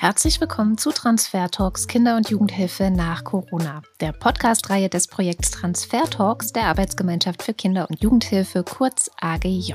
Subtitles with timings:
[0.00, 6.04] Herzlich willkommen zu Transfer Talks Kinder- und Jugendhilfe nach Corona, der Podcast-Reihe des Projekts Transfer
[6.04, 9.74] Talks der Arbeitsgemeinschaft für Kinder- und Jugendhilfe, kurz AGJ.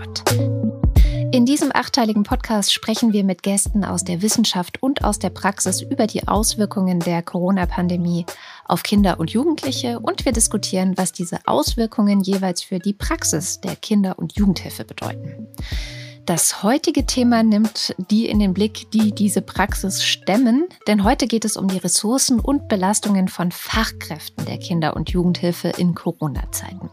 [1.34, 5.82] In diesem achteiligen Podcast sprechen wir mit Gästen aus der Wissenschaft und aus der Praxis
[5.82, 8.28] über die Auswirkungen der Corona-Pandemie
[8.66, 13.76] auf Kinder und Jugendliche und wir diskutieren, was diese Auswirkungen jeweils für die Praxis der
[13.76, 15.48] Kinder- und Jugendhilfe bedeuten.
[16.28, 21.46] Das heutige Thema nimmt die in den Blick, die diese Praxis stemmen, denn heute geht
[21.46, 26.92] es um die Ressourcen und Belastungen von Fachkräften der Kinder- und Jugendhilfe in Corona-Zeiten.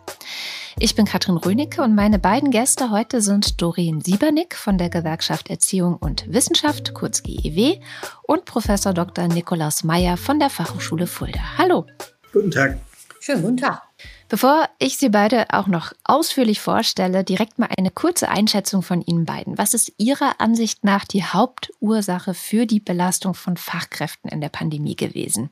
[0.78, 5.50] Ich bin Katrin Rönecke und meine beiden Gäste heute sind Doreen Siebernick von der Gewerkschaft
[5.50, 7.80] Erziehung und Wissenschaft, kurz GEW,
[8.22, 9.26] und Professor Dr.
[9.26, 11.40] Nikolaus Meyer von der Fachhochschule Fulda.
[11.58, 11.86] Hallo.
[12.32, 12.78] Guten Tag.
[13.20, 13.82] Schönen guten Tag.
[14.28, 19.24] Bevor ich Sie beide auch noch ausführlich vorstelle, direkt mal eine kurze Einschätzung von Ihnen
[19.24, 19.58] beiden.
[19.58, 24.96] Was ist Ihrer Ansicht nach die Hauptursache für die Belastung von Fachkräften in der Pandemie
[24.96, 25.50] gewesen?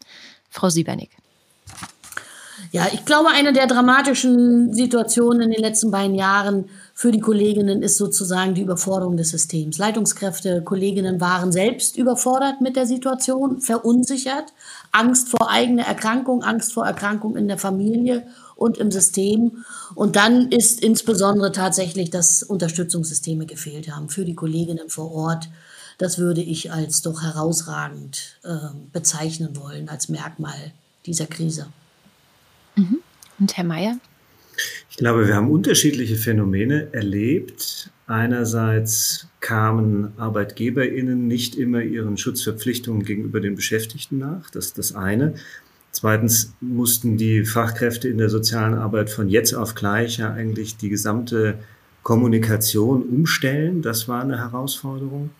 [0.48, 1.10] Frau Siebernick.
[2.70, 7.82] Ja, ich glaube, eine der dramatischen Situationen in den letzten beiden Jahren für die Kolleginnen
[7.82, 9.78] ist sozusagen die Überforderung des Systems.
[9.78, 14.52] Leitungskräfte, Kolleginnen waren selbst überfordert mit der Situation, verunsichert,
[14.92, 19.64] Angst vor eigener Erkrankung, Angst vor Erkrankung in der Familie und im System.
[19.94, 25.48] Und dann ist insbesondere tatsächlich, dass Unterstützungssysteme gefehlt haben für die Kolleginnen vor Ort.
[25.96, 28.56] Das würde ich als doch herausragend äh,
[28.92, 30.72] bezeichnen wollen, als Merkmal
[31.06, 31.66] dieser Krise.
[32.78, 32.98] Mhm.
[33.38, 33.98] Und Herr Mayer?
[34.90, 37.90] Ich glaube, wir haben unterschiedliche Phänomene erlebt.
[38.06, 44.50] Einerseits kamen ArbeitgeberInnen nicht immer ihren Schutzverpflichtungen gegenüber den Beschäftigten nach.
[44.50, 45.34] Das ist das eine.
[45.92, 50.88] Zweitens mussten die Fachkräfte in der sozialen Arbeit von jetzt auf gleich ja eigentlich die
[50.88, 51.58] gesamte
[52.02, 53.82] Kommunikation umstellen.
[53.82, 55.30] Das war eine Herausforderung.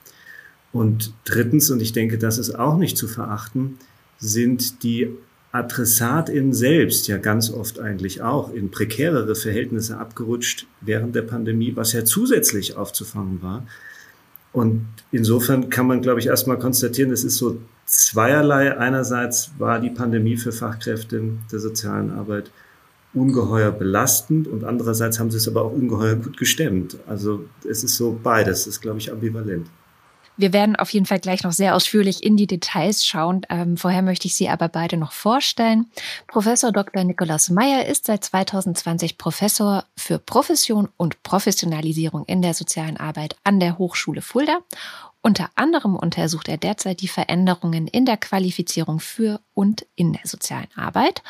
[0.73, 3.79] Und drittens, und ich denke, das ist auch nicht zu verachten,
[4.19, 5.09] sind die
[5.53, 11.93] AdressatInnen selbst ja ganz oft eigentlich auch in prekärere Verhältnisse abgerutscht während der Pandemie, was
[11.93, 13.67] ja zusätzlich aufzufangen war.
[14.53, 18.77] Und insofern kann man, glaube ich, erstmal konstatieren, es ist so zweierlei.
[18.77, 22.51] Einerseits war die Pandemie für Fachkräfte der sozialen Arbeit
[23.15, 26.99] ungeheuer belastend und andererseits haben sie es aber auch ungeheuer gut gestemmt.
[27.07, 29.67] Also es ist so beides, ist, glaube ich, ambivalent.
[30.39, 33.43] Wir werden auf jeden Fall gleich noch sehr ausführlich in die Details schauen.
[33.51, 35.91] Ähm, vorher möchte ich Sie aber beide noch vorstellen.
[36.29, 37.05] Professor Dr.
[37.05, 43.61] Nikolaus Meyer ist seit 2020 Professor für Profession und Professionalisierung in der sozialen Arbeit an
[43.61, 44.59] der Hochschule Fulda
[45.21, 50.69] unter anderem untersucht er derzeit die Veränderungen in der Qualifizierung für und in der sozialen
[50.77, 51.23] Arbeit.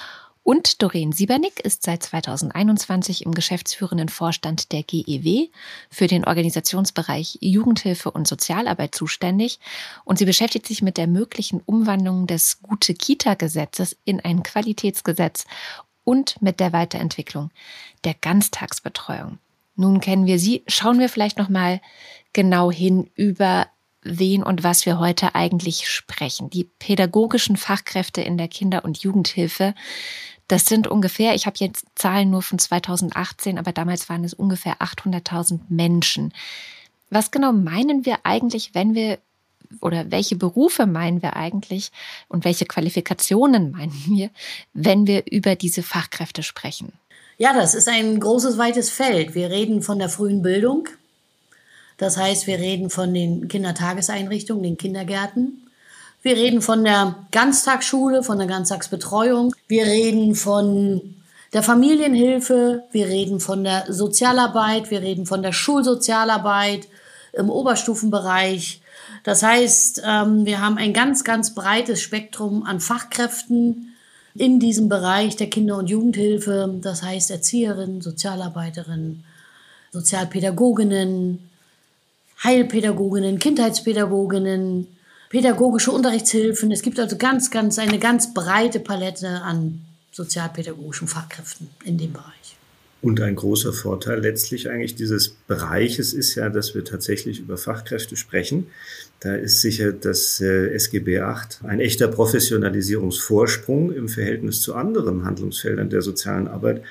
[0.48, 5.48] Und Doreen Siebernick ist seit 2021 im geschäftsführenden Vorstand der GEW
[5.90, 9.60] für den Organisationsbereich Jugendhilfe und Sozialarbeit zuständig.
[10.06, 15.44] Und sie beschäftigt sich mit der möglichen Umwandlung des Gute-Kita-Gesetzes in ein Qualitätsgesetz
[16.02, 17.50] und mit der Weiterentwicklung
[18.04, 19.36] der Ganztagsbetreuung.
[19.76, 20.64] Nun kennen wir sie.
[20.66, 21.82] Schauen wir vielleicht noch mal
[22.32, 23.66] genau hin über
[24.02, 26.48] wen und was wir heute eigentlich sprechen.
[26.48, 29.74] Die pädagogischen Fachkräfte in der Kinder- und Jugendhilfe,
[30.48, 34.78] das sind ungefähr, ich habe jetzt Zahlen nur von 2018, aber damals waren es ungefähr
[34.78, 36.32] 800.000 Menschen.
[37.10, 39.18] Was genau meinen wir eigentlich, wenn wir
[39.82, 41.92] oder welche Berufe meinen wir eigentlich
[42.28, 44.30] und welche Qualifikationen meinen wir,
[44.72, 46.92] wenn wir über diese Fachkräfte sprechen?
[47.36, 49.34] Ja, das ist ein großes, weites Feld.
[49.34, 50.88] Wir reden von der frühen Bildung,
[51.98, 55.67] das heißt, wir reden von den Kindertageseinrichtungen, den Kindergärten.
[56.28, 59.54] Wir reden von der Ganztagsschule, von der Ganztagsbetreuung.
[59.66, 61.14] Wir reden von
[61.54, 62.84] der Familienhilfe.
[62.92, 64.90] Wir reden von der Sozialarbeit.
[64.90, 66.86] Wir reden von der Schulsozialarbeit
[67.32, 68.82] im Oberstufenbereich.
[69.24, 73.96] Das heißt, ähm, wir haben ein ganz, ganz breites Spektrum an Fachkräften
[74.34, 76.78] in diesem Bereich der Kinder- und Jugendhilfe.
[76.82, 79.24] Das heißt Erzieherinnen, Sozialarbeiterinnen,
[79.92, 81.48] Sozialpädagoginnen,
[82.44, 84.88] Heilpädagoginnen, Kindheitspädagoginnen,
[85.30, 86.70] pädagogische Unterrichtshilfen.
[86.72, 89.80] Es gibt also ganz, ganz eine ganz breite Palette an
[90.12, 92.56] sozialpädagogischen Fachkräften in dem Bereich.
[93.00, 98.16] Und ein großer Vorteil letztlich eigentlich dieses Bereiches ist ja, dass wir tatsächlich über Fachkräfte
[98.16, 98.66] sprechen.
[99.20, 105.90] Da ist sicher das äh, SGB VIII ein echter Professionalisierungsvorsprung im Verhältnis zu anderen Handlungsfeldern
[105.90, 106.82] der sozialen Arbeit,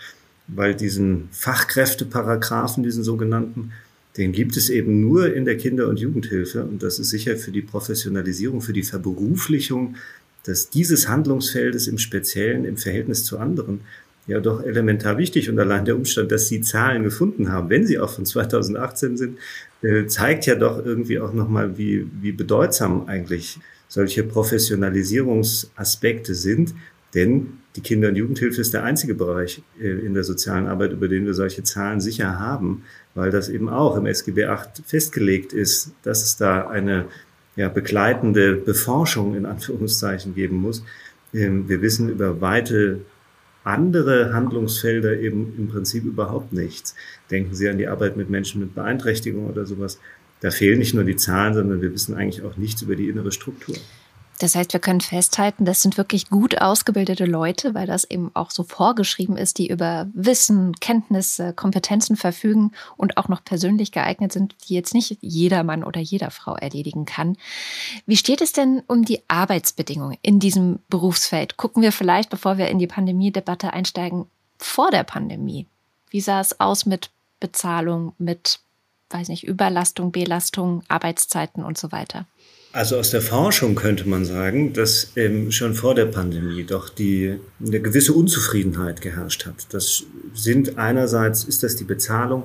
[0.48, 3.74] weil diesen Fachkräfteparagraphen, diesen sogenannten,
[4.18, 6.64] den gibt es eben nur in der Kinder- und Jugendhilfe.
[6.64, 9.96] Und das ist sicher für die Professionalisierung, für die Verberuflichung
[10.48, 13.82] dass dieses Handlungsfeldes im Speziellen im Verhältnis zu anderen
[14.28, 15.50] ja doch elementar wichtig.
[15.50, 19.38] Und allein der Umstand, dass Sie Zahlen gefunden haben, wenn sie auch von 2018 sind,
[19.82, 26.74] äh, zeigt ja doch irgendwie auch nochmal, wie, wie bedeutsam eigentlich solche Professionalisierungsaspekte sind.
[27.14, 31.08] Denn die Kinder- und Jugendhilfe ist der einzige Bereich äh, in der sozialen Arbeit, über
[31.08, 32.84] den wir solche Zahlen sicher haben,
[33.18, 37.06] weil das eben auch im SGB VIII festgelegt ist, dass es da eine
[37.56, 40.84] ja, begleitende Beforschung in Anführungszeichen geben muss.
[41.34, 43.02] Ähm, wir wissen über weite
[43.64, 46.96] andere Handlungsfelder eben im Prinzip überhaupt nichts.
[47.32, 50.00] Denken Sie an die Arbeit mit Menschen mit Beeinträchtigung oder sowas.
[50.40, 53.32] Da fehlen nicht nur die Zahlen, sondern wir wissen eigentlich auch nichts über die innere
[53.32, 53.76] Struktur.
[54.40, 58.52] Das heißt, wir können festhalten, das sind wirklich gut ausgebildete Leute, weil das eben auch
[58.52, 64.56] so vorgeschrieben ist, die über Wissen, Kenntnisse, Kompetenzen verfügen und auch noch persönlich geeignet sind,
[64.68, 67.36] die jetzt nicht jeder Mann oder jeder Frau erledigen kann.
[68.06, 71.58] Wie steht es denn um die Arbeitsbedingungen in diesem Berufsfeld?
[71.58, 74.28] Gucken wir vielleicht, bevor wir in die Pandemie-Debatte einsteigen,
[74.60, 75.66] vor der Pandemie.
[76.10, 77.10] Wie sah es aus mit
[77.40, 78.60] Bezahlung, mit,
[79.10, 82.26] weiß nicht, Überlastung, Belastung, Arbeitszeiten und so weiter?
[82.78, 87.40] Also aus der Forschung könnte man sagen, dass ähm, schon vor der Pandemie doch die
[87.60, 89.74] eine gewisse Unzufriedenheit geherrscht hat.
[89.74, 90.04] Das
[90.36, 92.44] sind einerseits ist das die Bezahlung,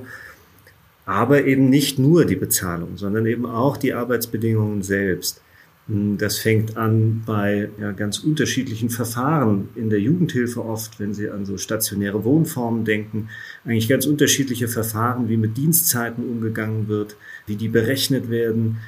[1.04, 5.42] aber eben nicht nur die Bezahlung, sondern eben auch die Arbeitsbedingungen selbst.
[5.86, 11.28] Hm, das fängt an bei ja, ganz unterschiedlichen Verfahren in der Jugendhilfe oft, wenn Sie
[11.28, 13.28] an so stationäre Wohnformen denken,
[13.66, 18.78] eigentlich ganz unterschiedliche Verfahren, wie mit Dienstzeiten umgegangen wird, wie die berechnet werden,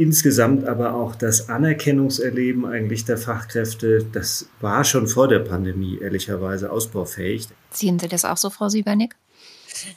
[0.00, 6.72] Insgesamt aber auch das Anerkennungserleben eigentlich der Fachkräfte, das war schon vor der Pandemie ehrlicherweise
[6.72, 7.48] ausbaufähig.
[7.70, 9.14] Sehen Sie das auch so, Frau Siebernick?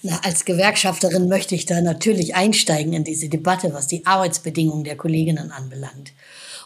[0.01, 4.97] Na, als Gewerkschafterin möchte ich da natürlich einsteigen in diese Debatte, was die Arbeitsbedingungen der
[4.97, 6.11] Kolleginnen anbelangt.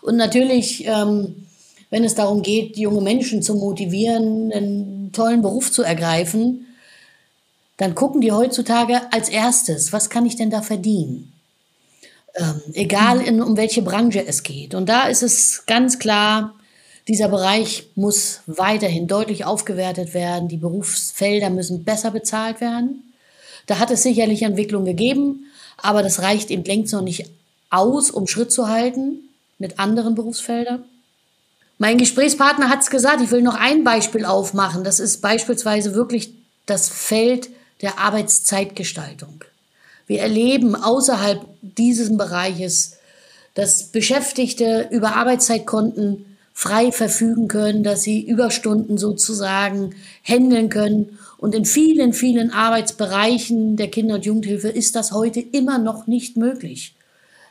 [0.02, 1.46] Und natürlich, ähm,
[1.92, 6.66] wenn es darum geht, junge Menschen zu motivieren, einen tollen Beruf zu ergreifen,
[7.78, 11.34] dann gucken die heutzutage als erstes, was kann ich denn da verdienen?
[12.38, 14.76] Ähm, egal in, um welche Branche es geht.
[14.76, 16.54] Und da ist es ganz klar,
[17.08, 20.48] dieser Bereich muss weiterhin deutlich aufgewertet werden.
[20.48, 23.14] Die Berufsfelder müssen besser bezahlt werden.
[23.66, 25.46] Da hat es sicherlich Entwicklung gegeben,
[25.78, 27.30] aber das reicht eben längst noch nicht
[27.70, 30.84] aus, um Schritt zu halten mit anderen Berufsfeldern.
[31.78, 34.84] Mein Gesprächspartner hat es gesagt, ich will noch ein Beispiel aufmachen.
[34.84, 36.34] Das ist beispielsweise wirklich
[36.66, 37.50] das Feld
[37.82, 39.44] der Arbeitszeitgestaltung.
[40.08, 42.98] Wir erleben außerhalb dieses Bereiches,
[43.54, 49.94] dass Beschäftigte über Arbeitszeitkonten frei verfügen können, dass sie Überstunden sozusagen
[50.24, 51.20] handeln können.
[51.38, 56.36] Und in vielen, vielen Arbeitsbereichen der Kinder- und Jugendhilfe ist das heute immer noch nicht
[56.36, 56.96] möglich.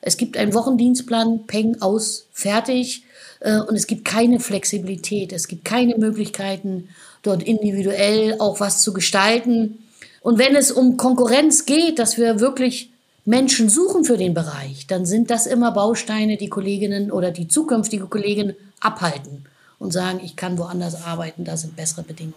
[0.00, 3.04] Es gibt einen Wochendienstplan, Peng aus, fertig.
[3.40, 5.32] Äh, und es gibt keine Flexibilität.
[5.32, 6.88] Es gibt keine Möglichkeiten,
[7.22, 9.85] dort individuell auch was zu gestalten.
[10.26, 12.90] Und wenn es um Konkurrenz geht, dass wir wirklich
[13.25, 18.06] Menschen suchen für den Bereich, dann sind das immer Bausteine, die Kolleginnen oder die zukünftige
[18.06, 19.44] Kolleginnen abhalten
[19.78, 22.34] und sagen, ich kann woanders arbeiten, da sind bessere Bedingungen.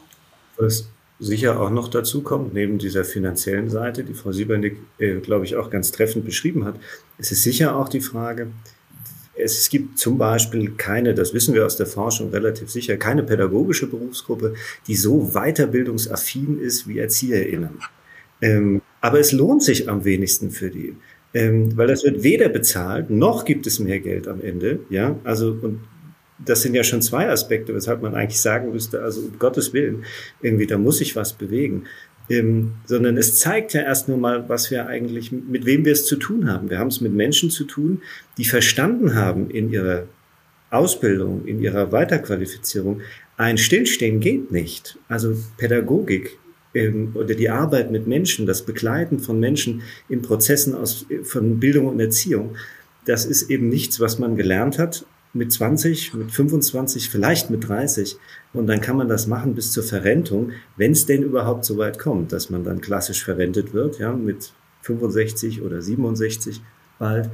[0.58, 0.86] Was
[1.18, 5.56] sicher auch noch dazu kommt, neben dieser finanziellen Seite, die Frau Siebernick, äh, glaube ich,
[5.56, 6.76] auch ganz treffend beschrieben hat,
[7.18, 8.52] ist es sicher auch die Frage,
[9.40, 13.88] es gibt zum Beispiel keine, das wissen wir aus der Forschung relativ sicher, keine pädagogische
[13.88, 14.54] Berufsgruppe,
[14.88, 17.80] die so weiterbildungsaffin ist wie ErzieherInnen.
[18.42, 20.96] Ähm, aber es lohnt sich am wenigsten für die.
[21.34, 24.80] Ähm, weil das wird weder bezahlt, noch gibt es mehr Geld am Ende.
[24.90, 25.82] Ja, also, und
[26.44, 30.06] das sind ja schon zwei Aspekte, weshalb man eigentlich sagen müsste, also um Gottes Willen,
[30.42, 31.86] irgendwie, da muss sich was bewegen
[32.30, 36.06] ähm, sondern es zeigt ja erst nur mal, was wir eigentlich, mit wem wir es
[36.06, 36.70] zu tun haben.
[36.70, 38.02] Wir haben es mit Menschen zu tun,
[38.38, 40.08] die verstanden haben in ihrer
[40.70, 43.02] Ausbildung, in ihrer Weiterqualifizierung,
[43.38, 44.98] ein Stillstehen geht nicht.
[45.08, 46.38] Also Pädagogik
[46.76, 51.88] ähm, oder die Arbeit mit Menschen, das Begleiten von Menschen in Prozessen aus, von Bildung
[51.88, 52.56] und Erziehung,
[53.06, 58.18] das ist eben nichts, was man gelernt hat mit 20, mit 25, vielleicht mit 30.
[58.54, 62.00] Und dann kann man das machen bis zur Verrentung, wenn es denn überhaupt so weit
[62.00, 66.62] kommt, dass man dann klassisch verrentet wird, ja, mit 65 oder 67
[66.98, 67.30] bald.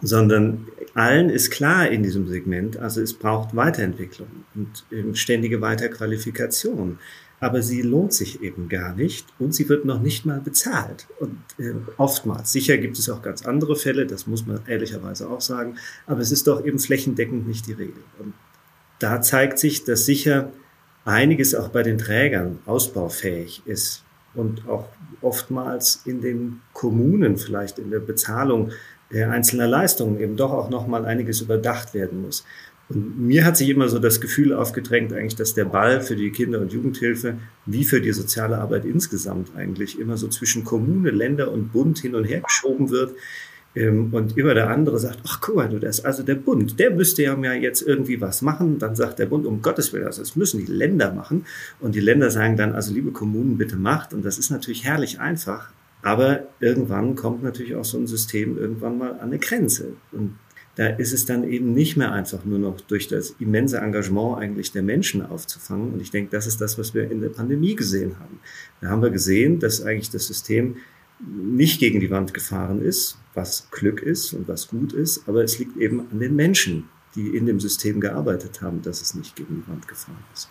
[0.00, 6.98] Sondern allen ist klar in diesem Segment, also es braucht Weiterentwicklung und ständige Weiterqualifikation
[7.42, 11.08] aber sie lohnt sich eben gar nicht und sie wird noch nicht mal bezahlt.
[11.18, 15.40] Und äh, oftmals, sicher gibt es auch ganz andere Fälle, das muss man ehrlicherweise auch
[15.40, 18.04] sagen, aber es ist doch eben flächendeckend nicht die Regel.
[18.20, 18.32] Und
[19.00, 20.52] da zeigt sich, dass sicher
[21.04, 24.88] einiges auch bei den Trägern ausbaufähig ist und auch
[25.20, 28.70] oftmals in den Kommunen vielleicht in der Bezahlung
[29.10, 32.44] der einzelner Leistungen eben doch auch noch mal einiges überdacht werden muss.
[32.94, 36.30] Und mir hat sich immer so das Gefühl aufgedrängt, eigentlich, dass der Ball für die
[36.30, 41.50] Kinder- und Jugendhilfe wie für die soziale Arbeit insgesamt eigentlich immer so zwischen Kommune, Länder
[41.50, 43.14] und Bund hin und her geschoben wird.
[43.74, 46.78] Ähm, und immer der andere sagt, ach guck mal, du, das ist also der Bund,
[46.78, 48.78] der müsste ja mal jetzt irgendwie was machen.
[48.78, 51.46] Dann sagt der Bund, um Gottes Willen, also das müssen die Länder machen.
[51.80, 54.12] Und die Länder sagen dann, also liebe Kommunen, bitte macht.
[54.12, 55.70] Und das ist natürlich herrlich einfach.
[56.02, 59.94] Aber irgendwann kommt natürlich auch so ein System irgendwann mal an eine Grenze.
[60.10, 60.36] Und
[60.76, 64.72] da ist es dann eben nicht mehr einfach nur noch durch das immense Engagement eigentlich
[64.72, 65.92] der Menschen aufzufangen.
[65.92, 68.40] Und ich denke, das ist das, was wir in der Pandemie gesehen haben.
[68.80, 70.76] Da haben wir gesehen, dass eigentlich das System
[71.20, 75.58] nicht gegen die Wand gefahren ist, was Glück ist und was gut ist, aber es
[75.58, 79.62] liegt eben an den Menschen, die in dem System gearbeitet haben, dass es nicht gegen
[79.62, 80.48] die Wand gefahren ist.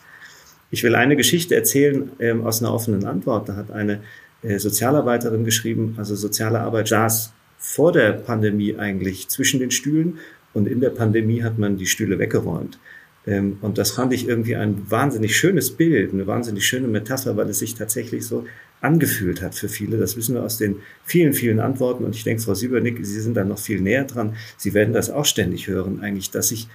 [0.70, 3.50] Ich will eine Geschichte erzählen ähm, aus einer offenen Antwort.
[3.50, 4.02] Da hat eine
[4.42, 7.34] äh, Sozialarbeiterin geschrieben, also soziale Arbeit saß
[7.64, 10.18] vor der Pandemie eigentlich zwischen den Stühlen
[10.54, 12.80] und in der Pandemie hat man die Stühle weggeräumt.
[13.28, 17.48] Ähm, und das fand ich irgendwie ein wahnsinnig schönes Bild, eine wahnsinnig schöne Metapher, weil
[17.50, 18.46] es sich tatsächlich so
[18.82, 19.98] angefühlt hat für viele.
[19.98, 22.04] Das wissen wir aus den vielen, vielen Antworten.
[22.04, 24.36] Und ich denke, Frau Siebernick, Sie sind da noch viel näher dran.
[24.58, 26.68] Sie werden das auch ständig hören, eigentlich, dass ich,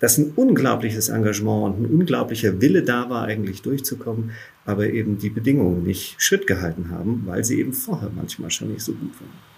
[0.00, 4.30] dass ein unglaubliches Engagement und ein unglaublicher Wille da war, eigentlich durchzukommen,
[4.64, 8.82] aber eben die Bedingungen nicht Schritt gehalten haben, weil sie eben vorher manchmal schon nicht
[8.82, 9.55] so gut waren.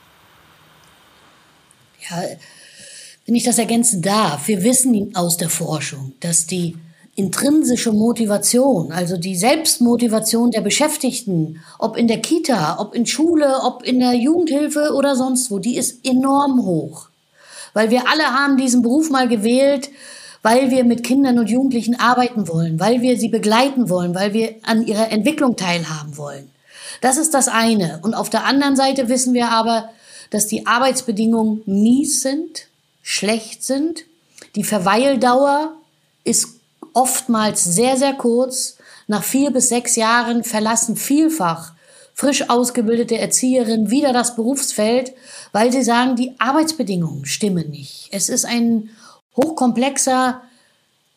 [2.10, 2.22] Ja,
[3.26, 6.76] wenn ich das ergänzen darf, wir wissen aus der Forschung, dass die
[7.18, 13.82] intrinsische Motivation, also die Selbstmotivation der Beschäftigten, ob in der Kita, ob in Schule, ob
[13.82, 17.08] in der Jugendhilfe oder sonst wo, die ist enorm hoch.
[17.74, 19.90] Weil wir alle haben diesen Beruf mal gewählt,
[20.42, 24.54] weil wir mit Kindern und Jugendlichen arbeiten wollen, weil wir sie begleiten wollen, weil wir
[24.62, 26.50] an ihrer Entwicklung teilhaben wollen.
[27.00, 27.98] Das ist das eine.
[28.02, 29.90] Und auf der anderen Seite wissen wir aber,
[30.30, 32.68] dass die Arbeitsbedingungen mies sind,
[33.02, 34.04] schlecht sind.
[34.54, 35.74] Die Verweildauer
[36.24, 36.48] ist
[36.92, 38.76] oftmals sehr, sehr kurz.
[39.06, 41.72] Nach vier bis sechs Jahren verlassen vielfach
[42.18, 45.12] frisch ausgebildete Erzieherinnen wieder das Berufsfeld,
[45.52, 48.08] weil sie sagen, die Arbeitsbedingungen stimmen nicht.
[48.10, 48.90] Es ist ein
[49.36, 50.42] hochkomplexer,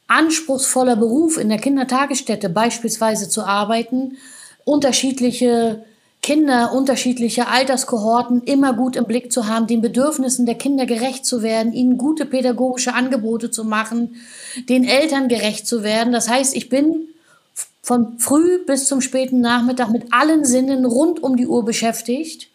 [0.06, 4.18] anspruchsvoller Beruf in der Kindertagesstätte beispielsweise zu arbeiten,
[4.64, 5.84] unterschiedliche
[6.22, 11.42] Kinder unterschiedlicher Alterskohorten immer gut im Blick zu haben, den Bedürfnissen der Kinder gerecht zu
[11.42, 14.16] werden, ihnen gute pädagogische Angebote zu machen,
[14.70, 16.14] den Eltern gerecht zu werden.
[16.14, 17.08] Das heißt, ich bin
[17.82, 22.50] von früh bis zum späten Nachmittag mit allen Sinnen rund um die Uhr beschäftigt.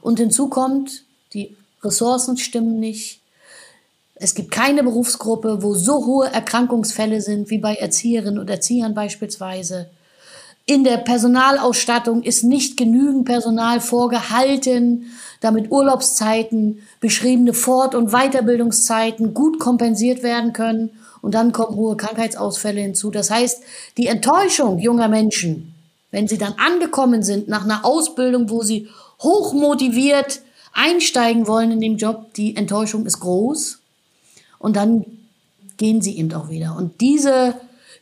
[0.00, 1.02] Und hinzu kommt,
[1.32, 3.20] die Ressourcen stimmen nicht.
[4.14, 9.90] Es gibt keine Berufsgruppe, wo so hohe Erkrankungsfälle sind wie bei Erzieherinnen und Erziehern beispielsweise.
[10.68, 15.06] In der Personalausstattung ist nicht genügend Personal vorgehalten,
[15.40, 20.90] damit Urlaubszeiten, beschriebene Fort- und Weiterbildungszeiten gut kompensiert werden können.
[21.22, 23.12] Und dann kommen hohe Krankheitsausfälle hinzu.
[23.12, 23.62] Das heißt,
[23.96, 25.72] die Enttäuschung junger Menschen,
[26.10, 28.88] wenn sie dann angekommen sind nach einer Ausbildung, wo sie
[29.20, 30.40] hoch motiviert
[30.72, 33.78] einsteigen wollen in den Job, die Enttäuschung ist groß.
[34.58, 35.04] Und dann
[35.76, 36.76] gehen sie eben auch wieder.
[36.76, 37.54] Und diese,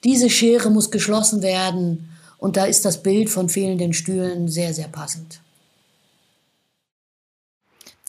[0.02, 2.09] diese Schere muss geschlossen werden.
[2.45, 5.41] Und da ist das Bild von fehlenden Stühlen sehr, sehr passend.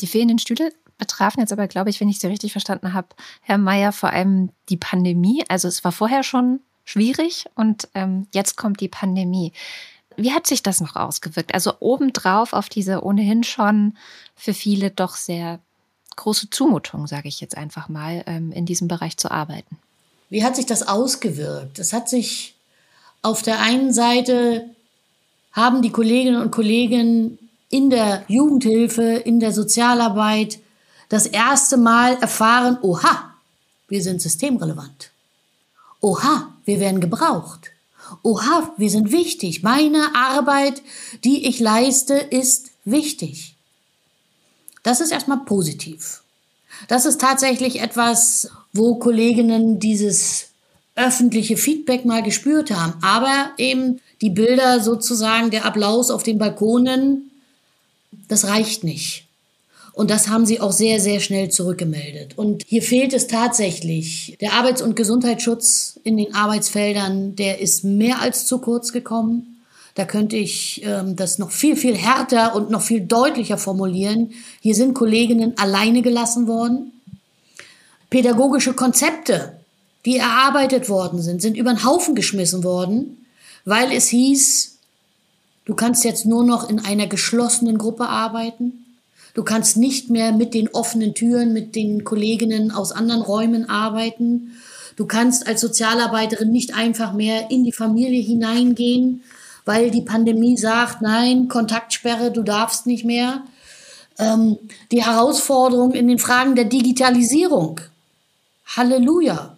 [0.01, 3.08] Die fehlenden Stühle betrafen jetzt aber, glaube ich, wenn ich Sie richtig verstanden habe,
[3.39, 5.46] Herr Mayer, vor allem die Pandemie.
[5.48, 9.54] Also es war vorher schon schwierig und ähm, jetzt kommt die Pandemie.
[10.18, 11.54] Wie hat sich das noch ausgewirkt?
[11.54, 13.96] Also obendrauf auf diese ohnehin schon
[14.36, 15.60] für viele doch sehr
[16.18, 19.77] große Zumutung, sage ich jetzt einfach mal, ähm, in diesem Bereich zu arbeiten.
[20.30, 21.80] Wie hat sich das ausgewirkt?
[21.80, 22.54] Es hat sich
[23.25, 24.70] auf der einen Seite
[25.51, 27.39] haben die Kolleginnen und Kollegen
[27.70, 30.60] in der Jugendhilfe, in der Sozialarbeit
[31.10, 33.34] das erste Mal erfahren, oha,
[33.88, 35.12] wir sind systemrelevant.
[36.01, 37.72] Oha, wir werden gebraucht.
[38.22, 39.63] Oha, wir sind wichtig.
[39.63, 40.84] Meine Arbeit,
[41.24, 43.55] die ich leiste, ist wichtig.
[44.84, 46.22] Das ist erstmal positiv.
[46.88, 50.50] Das ist tatsächlich etwas, wo Kolleginnen dieses
[50.96, 52.94] öffentliche Feedback mal gespürt haben.
[53.02, 57.32] Aber eben die Bilder sozusagen, der Applaus auf den Balkonen,
[58.28, 59.25] das reicht nicht.
[59.94, 62.38] Und das haben sie auch sehr, sehr schnell zurückgemeldet.
[62.38, 64.38] Und hier fehlt es tatsächlich.
[64.42, 69.62] Der Arbeits- und Gesundheitsschutz in den Arbeitsfeldern, der ist mehr als zu kurz gekommen.
[69.96, 74.34] Da könnte ich ähm, das noch viel, viel härter und noch viel deutlicher formulieren.
[74.60, 76.92] Hier sind Kolleginnen alleine gelassen worden.
[78.10, 79.54] Pädagogische Konzepte
[80.05, 83.25] die erarbeitet worden sind, sind über den Haufen geschmissen worden,
[83.65, 84.77] weil es hieß,
[85.65, 88.85] du kannst jetzt nur noch in einer geschlossenen Gruppe arbeiten.
[89.33, 94.55] Du kannst nicht mehr mit den offenen Türen, mit den Kolleginnen aus anderen Räumen arbeiten.
[94.95, 99.24] Du kannst als Sozialarbeiterin nicht einfach mehr in die Familie hineingehen,
[99.65, 103.41] weil die Pandemie sagt, nein, Kontaktsperre, du darfst nicht mehr.
[104.17, 104.57] Ähm,
[104.91, 107.81] die Herausforderung in den Fragen der Digitalisierung.
[108.77, 109.54] Halleluja.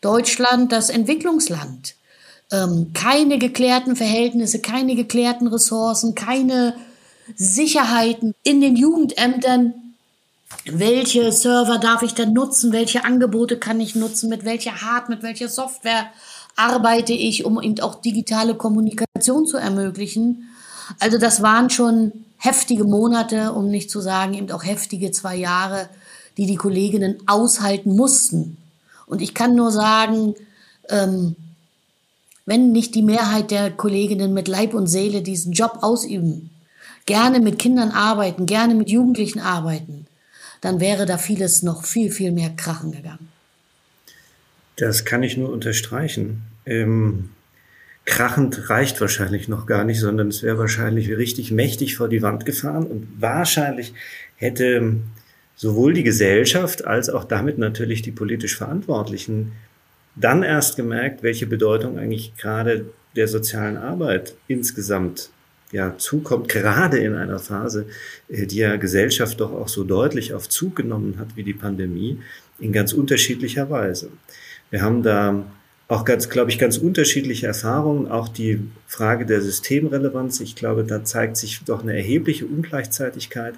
[0.00, 1.94] Deutschland, das Entwicklungsland.
[2.52, 6.74] Ähm, keine geklärten Verhältnisse, keine geklärten Ressourcen, keine
[7.36, 9.74] Sicherheiten in den Jugendämtern.
[10.64, 12.72] Welche Server darf ich denn nutzen?
[12.72, 14.28] Welche Angebote kann ich nutzen?
[14.28, 16.06] Mit welcher Hard, mit welcher Software
[16.56, 20.48] arbeite ich, um eben auch digitale Kommunikation zu ermöglichen?
[20.98, 25.88] Also das waren schon heftige Monate, um nicht zu sagen eben auch heftige zwei Jahre,
[26.36, 28.56] die die Kolleginnen aushalten mussten.
[29.10, 30.34] Und ich kann nur sagen,
[30.88, 31.34] ähm,
[32.46, 36.50] wenn nicht die Mehrheit der Kolleginnen mit Leib und Seele diesen Job ausüben,
[37.06, 40.06] gerne mit Kindern arbeiten, gerne mit Jugendlichen arbeiten,
[40.60, 43.28] dann wäre da vieles noch viel, viel mehr krachen gegangen.
[44.76, 46.42] Das kann ich nur unterstreichen.
[46.64, 47.30] Ähm,
[48.04, 52.46] krachend reicht wahrscheinlich noch gar nicht, sondern es wäre wahrscheinlich richtig mächtig vor die Wand
[52.46, 53.92] gefahren und wahrscheinlich
[54.36, 55.00] hätte
[55.60, 59.52] sowohl die Gesellschaft als auch damit natürlich die politisch Verantwortlichen
[60.16, 65.28] dann erst gemerkt, welche Bedeutung eigentlich gerade der sozialen Arbeit insgesamt
[65.70, 67.84] ja zukommt, gerade in einer Phase,
[68.30, 72.20] äh, die ja Gesellschaft doch auch so deutlich auf Zug genommen hat wie die Pandemie,
[72.58, 74.08] in ganz unterschiedlicher Weise.
[74.70, 75.44] Wir haben da
[75.88, 78.10] auch ganz, glaube ich, ganz unterschiedliche Erfahrungen.
[78.10, 80.40] Auch die Frage der Systemrelevanz.
[80.40, 83.56] Ich glaube, da zeigt sich doch eine erhebliche Ungleichzeitigkeit.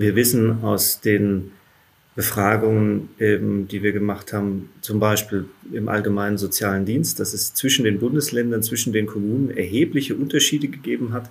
[0.00, 1.50] Wir wissen aus den
[2.14, 7.84] Befragungen, ähm, die wir gemacht haben, zum Beispiel im allgemeinen sozialen Dienst, dass es zwischen
[7.84, 11.30] den Bundesländern, zwischen den Kommunen erhebliche Unterschiede gegeben hat,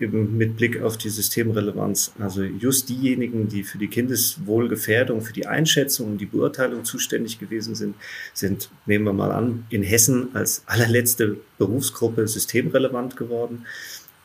[0.00, 2.12] eben mit Blick auf die Systemrelevanz.
[2.18, 7.74] Also just diejenigen, die für die Kindeswohlgefährdung, für die Einschätzung und die Beurteilung zuständig gewesen
[7.74, 7.94] sind,
[8.32, 13.66] sind, nehmen wir mal an, in Hessen als allerletzte Berufsgruppe systemrelevant geworden.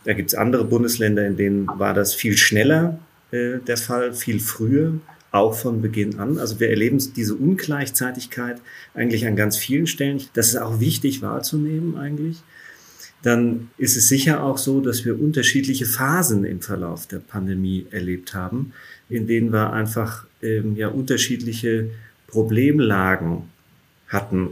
[0.05, 2.97] Da gibt es andere Bundesländer, in denen war das viel schneller
[3.33, 4.93] äh, der Fall, viel früher
[5.31, 6.37] auch von Beginn an.
[6.37, 8.61] Also wir erleben diese Ungleichzeitigkeit
[8.93, 10.21] eigentlich an ganz vielen Stellen.
[10.33, 12.43] Das ist auch wichtig wahrzunehmen eigentlich.
[13.23, 18.35] Dann ist es sicher auch so, dass wir unterschiedliche Phasen im Verlauf der Pandemie erlebt
[18.35, 18.73] haben,
[19.09, 21.89] in denen wir einfach ähm, ja unterschiedliche
[22.27, 23.49] Problemlagen
[24.09, 24.49] hatten.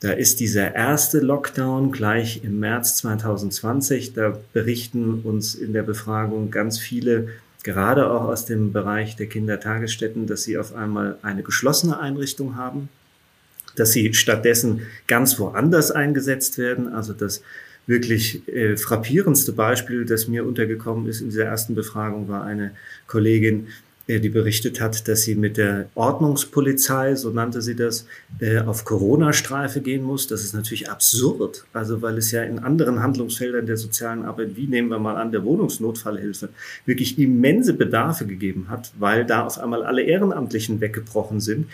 [0.00, 4.14] Da ist dieser erste Lockdown gleich im März 2020.
[4.14, 7.28] Da berichten uns in der Befragung ganz viele
[7.62, 12.88] gerade auch aus dem Bereich der Kindertagesstätten, dass sie auf einmal eine geschlossene Einrichtung haben,
[13.76, 16.88] dass sie stattdessen ganz woanders eingesetzt werden.
[16.88, 17.42] Also das
[17.86, 22.72] wirklich äh, frappierendste Beispiel, das mir untergekommen ist in dieser ersten Befragung, war eine
[23.06, 23.68] Kollegin,
[24.08, 28.06] die berichtet hat, dass sie mit der Ordnungspolizei, so nannte sie das,
[28.40, 30.26] äh, auf Corona-Streife gehen muss.
[30.26, 34.66] Das ist natürlich absurd, also weil es ja in anderen Handlungsfeldern der sozialen Arbeit, wie
[34.66, 36.48] nehmen wir mal an, der Wohnungsnotfallhilfe,
[36.86, 41.66] wirklich immense Bedarfe gegeben hat, weil da auf einmal alle Ehrenamtlichen weggebrochen sind,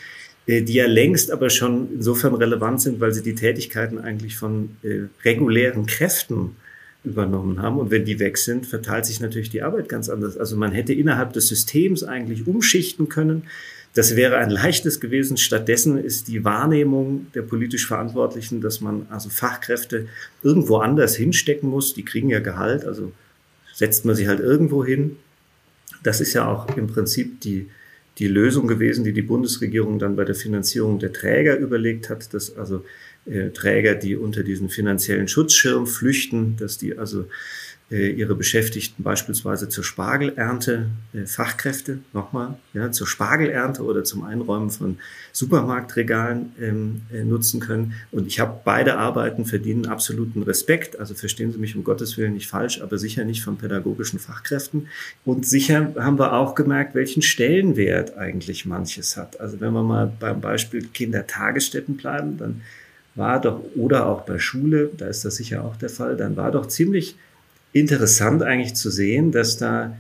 [0.47, 4.71] äh, die ja längst aber schon insofern relevant sind, weil sie die Tätigkeiten eigentlich von
[5.25, 6.57] regulären Kräften
[7.05, 7.79] übernommen haben.
[7.79, 10.37] Und wenn die weg sind, verteilt sich natürlich die Arbeit ganz anders.
[10.37, 13.45] Also man hätte innerhalb des Systems eigentlich umschichten können.
[13.95, 15.37] Das wäre ein leichtes gewesen.
[15.37, 20.09] Stattdessen ist die Wahrnehmung der politisch Verantwortlichen, dass man also Fachkräfte
[20.43, 21.95] irgendwo anders hinstecken muss.
[21.95, 23.13] Die kriegen ja Gehalt, also
[23.73, 25.17] setzt man sie halt irgendwo hin.
[26.03, 27.69] Das ist ja auch im Prinzip die,
[28.19, 32.57] die Lösung gewesen, die die Bundesregierung dann bei der Finanzierung der Träger überlegt hat, dass
[32.57, 32.85] also
[33.27, 37.27] äh, Träger, die unter diesen finanziellen Schutzschirm flüchten, dass die also
[37.91, 44.71] äh, ihre Beschäftigten beispielsweise zur Spargelernte, äh, Fachkräfte nochmal, ja, zur Spargelernte oder zum Einräumen
[44.71, 44.99] von
[45.33, 47.93] Supermarktregalen ähm, äh, nutzen können.
[48.11, 50.99] Und ich habe beide Arbeiten verdienen absoluten Respekt.
[50.99, 54.89] Also verstehen Sie mich um Gottes Willen nicht falsch, aber sicher nicht von pädagogischen Fachkräften.
[55.27, 59.39] Und sicher haben wir auch gemerkt, welchen Stellenwert eigentlich manches hat.
[59.41, 62.63] Also wenn wir mal beim Beispiel Kindertagesstätten bleiben, dann
[63.15, 66.51] war doch, oder auch bei Schule, da ist das sicher auch der Fall, dann war
[66.51, 67.17] doch ziemlich
[67.73, 69.97] interessant eigentlich zu sehen, dass da,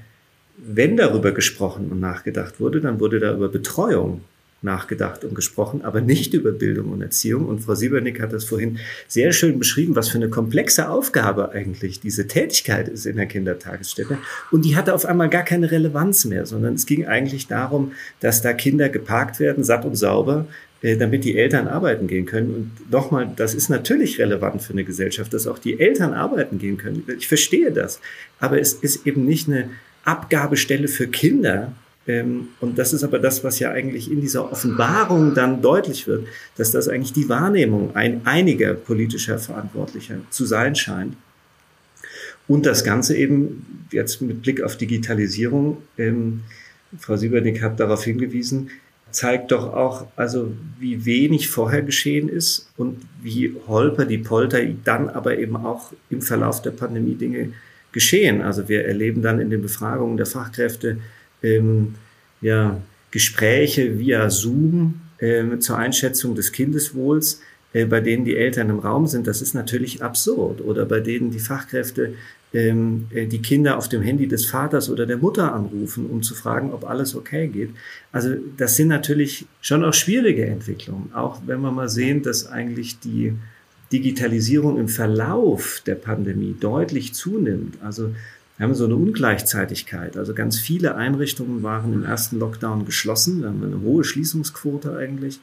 [0.57, 4.23] wenn darüber gesprochen und nachgedacht wurde, dann wurde da über Betreuung
[4.65, 7.47] nachgedacht und gesprochen, aber nicht über Bildung und Erziehung.
[7.47, 12.01] Und Frau Siebernick hat das vorhin sehr schön beschrieben, was für eine komplexe Aufgabe eigentlich
[12.01, 14.19] diese Tätigkeit ist in der Kindertagesstätte.
[14.51, 18.43] Und die hatte auf einmal gar keine Relevanz mehr, sondern es ging eigentlich darum, dass
[18.43, 20.47] da Kinder geparkt werden, satt und sauber,
[20.85, 22.55] damit die Eltern arbeiten gehen können.
[22.55, 26.77] Und nochmal, das ist natürlich relevant für eine Gesellschaft, dass auch die Eltern arbeiten gehen
[26.77, 27.05] können.
[27.17, 28.01] Ich verstehe das.
[28.39, 29.71] Aber es ist eben nicht eine
[30.05, 31.73] Abgabestelle für Kinder.
[32.07, 36.27] Ähm, und das ist aber das, was ja eigentlich in dieser Offenbarung dann deutlich wird,
[36.57, 41.17] dass das eigentlich die Wahrnehmung ein, einiger politischer Verantwortlicher zu sein scheint.
[42.47, 46.41] Und das Ganze eben jetzt mit Blick auf Digitalisierung, ähm,
[46.99, 48.69] Frau Siebernick hat darauf hingewiesen,
[49.15, 55.09] zeigt doch auch, also wie wenig vorher geschehen ist und wie holper die Polter dann
[55.09, 57.53] aber eben auch im Verlauf der Pandemie Dinge
[57.93, 58.43] geschehen.
[58.43, 60.99] Also wir erleben dann in den Befragungen der Fachkräfte
[61.43, 61.95] ähm,
[62.41, 67.41] ja, Gespräche via Zoom äh, zur Einschätzung des Kindeswohls,
[67.73, 69.29] äh, bei denen die Eltern im Raum sind.
[69.29, 70.61] Das ist natürlich absurd.
[70.61, 72.15] Oder bei denen die Fachkräfte
[72.55, 76.35] ähm, äh, die Kinder auf dem Handy des Vaters oder der Mutter anrufen, um zu
[76.35, 77.71] fragen, ob alles okay geht.
[78.13, 83.01] Also das sind natürlich schon auch schwierige Entwicklungen, auch wenn wir mal sehen, dass eigentlich
[83.01, 83.35] die
[83.93, 87.79] Digitalisierung im Verlauf der Pandemie deutlich zunimmt.
[87.83, 88.15] Also
[88.57, 90.17] wir haben so eine Ungleichzeitigkeit.
[90.17, 93.43] Also ganz viele Einrichtungen waren im ersten Lockdown geschlossen.
[93.43, 95.41] Da haben wir eine hohe Schließungsquote eigentlich.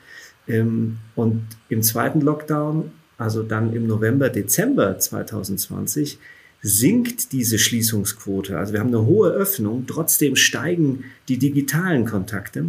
[0.47, 6.19] Ähm, und im zweiten Lockdown, also dann im November, Dezember 2020,
[6.61, 8.57] sinkt diese Schließungsquote.
[8.57, 12.65] Also wir haben eine hohe Öffnung, trotzdem steigen die digitalen Kontakte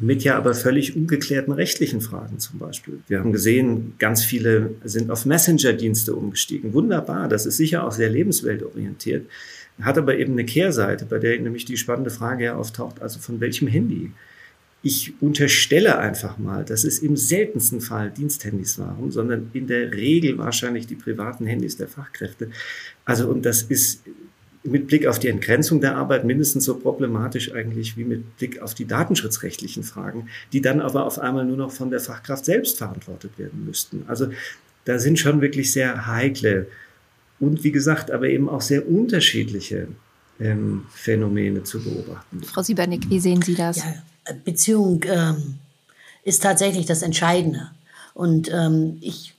[0.00, 3.00] mit ja aber völlig ungeklärten rechtlichen Fragen zum Beispiel.
[3.08, 6.74] Wir haben gesehen, ganz viele sind auf Messenger-Dienste umgestiegen.
[6.74, 9.26] Wunderbar, das ist sicher auch sehr lebensweltorientiert,
[9.80, 13.68] hat aber eben eine Kehrseite, bei der nämlich die spannende Frage auftaucht, also von welchem
[13.68, 14.12] Handy
[14.86, 20.38] ich unterstelle einfach mal, dass es im seltensten Fall Diensthandys waren, sondern in der Regel
[20.38, 22.52] wahrscheinlich die privaten Handys der Fachkräfte.
[23.04, 24.04] Also, und das ist
[24.62, 28.74] mit Blick auf die Entgrenzung der Arbeit mindestens so problematisch eigentlich wie mit Blick auf
[28.74, 33.32] die datenschutzrechtlichen Fragen, die dann aber auf einmal nur noch von der Fachkraft selbst verantwortet
[33.38, 34.04] werden müssten.
[34.06, 34.28] Also
[34.84, 36.68] da sind schon wirklich sehr heikle
[37.40, 39.88] und wie gesagt, aber eben auch sehr unterschiedliche
[40.38, 42.40] ähm, Phänomene zu beobachten.
[42.44, 43.78] Frau Siebernick, wie sehen Sie das?
[43.78, 43.94] Ja
[44.44, 45.58] Beziehung ähm,
[46.24, 47.70] ist tatsächlich das Entscheidende.
[48.14, 49.34] Und ähm, ich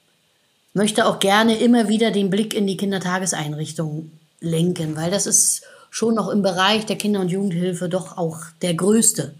[0.74, 6.16] möchte auch gerne immer wieder den Blick in die Kindertageseinrichtung lenken, weil das ist schon
[6.16, 9.34] noch im Bereich der Kinder- und Jugendhilfe doch auch der größte.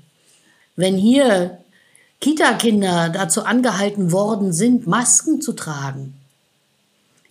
[0.76, 1.60] Wenn hier
[2.20, 6.16] Kita-Kinder dazu angehalten worden sind, Masken zu tragen,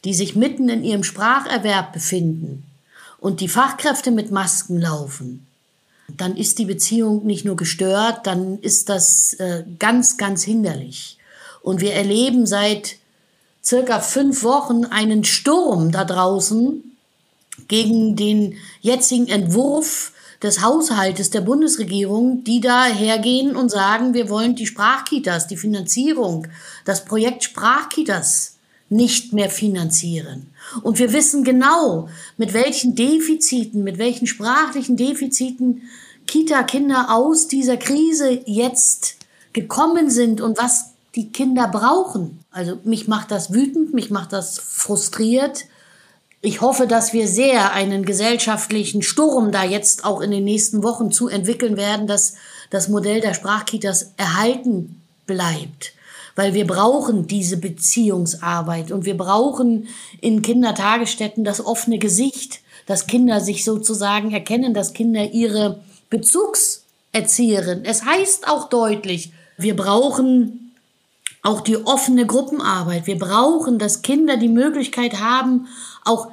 [0.04, 2.64] die sich mitten in ihrem Spracherwerb befinden
[3.18, 5.45] und die Fachkräfte mit Masken laufen,
[6.08, 11.18] dann ist die Beziehung nicht nur gestört, dann ist das äh, ganz, ganz hinderlich.
[11.62, 12.96] Und wir erleben seit
[13.64, 16.84] circa fünf Wochen einen Sturm da draußen
[17.68, 24.54] gegen den jetzigen Entwurf des Haushaltes der Bundesregierung, die da hergehen und sagen, wir wollen
[24.54, 26.46] die Sprachkitas, die Finanzierung,
[26.84, 28.56] das Projekt Sprachkitas
[28.88, 30.52] nicht mehr finanzieren.
[30.82, 35.82] Und wir wissen genau, mit welchen Defiziten, mit welchen sprachlichen Defiziten
[36.26, 39.16] Kita-Kinder aus dieser Krise jetzt
[39.52, 42.40] gekommen sind und was die Kinder brauchen.
[42.50, 45.64] Also mich macht das wütend, mich macht das frustriert.
[46.42, 51.10] Ich hoffe, dass wir sehr einen gesellschaftlichen Sturm da jetzt auch in den nächsten Wochen
[51.10, 52.34] zu entwickeln werden, dass
[52.70, 55.95] das Modell der Sprachkitas erhalten bleibt
[56.36, 59.88] weil wir brauchen diese Beziehungsarbeit und wir brauchen
[60.20, 67.84] in Kindertagesstätten das offene Gesicht, dass Kinder sich sozusagen erkennen, dass Kinder ihre Bezugserzieherin.
[67.84, 70.74] Es heißt auch deutlich, wir brauchen
[71.42, 73.06] auch die offene Gruppenarbeit.
[73.06, 75.68] Wir brauchen, dass Kinder die Möglichkeit haben,
[76.04, 76.28] auch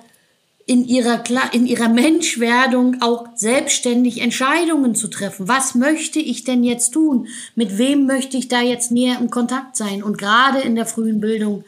[0.66, 1.24] in ihrer,
[1.54, 5.48] in ihrer Menschwerdung auch selbstständig Entscheidungen zu treffen.
[5.48, 7.28] Was möchte ich denn jetzt tun?
[7.56, 10.04] Mit wem möchte ich da jetzt näher im Kontakt sein?
[10.04, 11.66] Und gerade in der frühen Bildung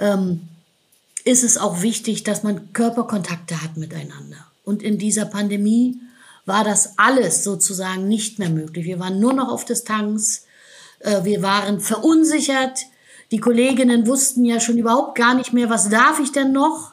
[0.00, 0.40] ähm,
[1.24, 4.44] ist es auch wichtig, dass man Körperkontakte hat miteinander.
[4.64, 6.00] Und in dieser Pandemie
[6.44, 8.84] war das alles sozusagen nicht mehr möglich.
[8.84, 10.46] Wir waren nur noch auf Distanz.
[10.98, 12.80] Äh, wir waren verunsichert.
[13.30, 16.91] Die Kolleginnen wussten ja schon überhaupt gar nicht mehr, was darf ich denn noch?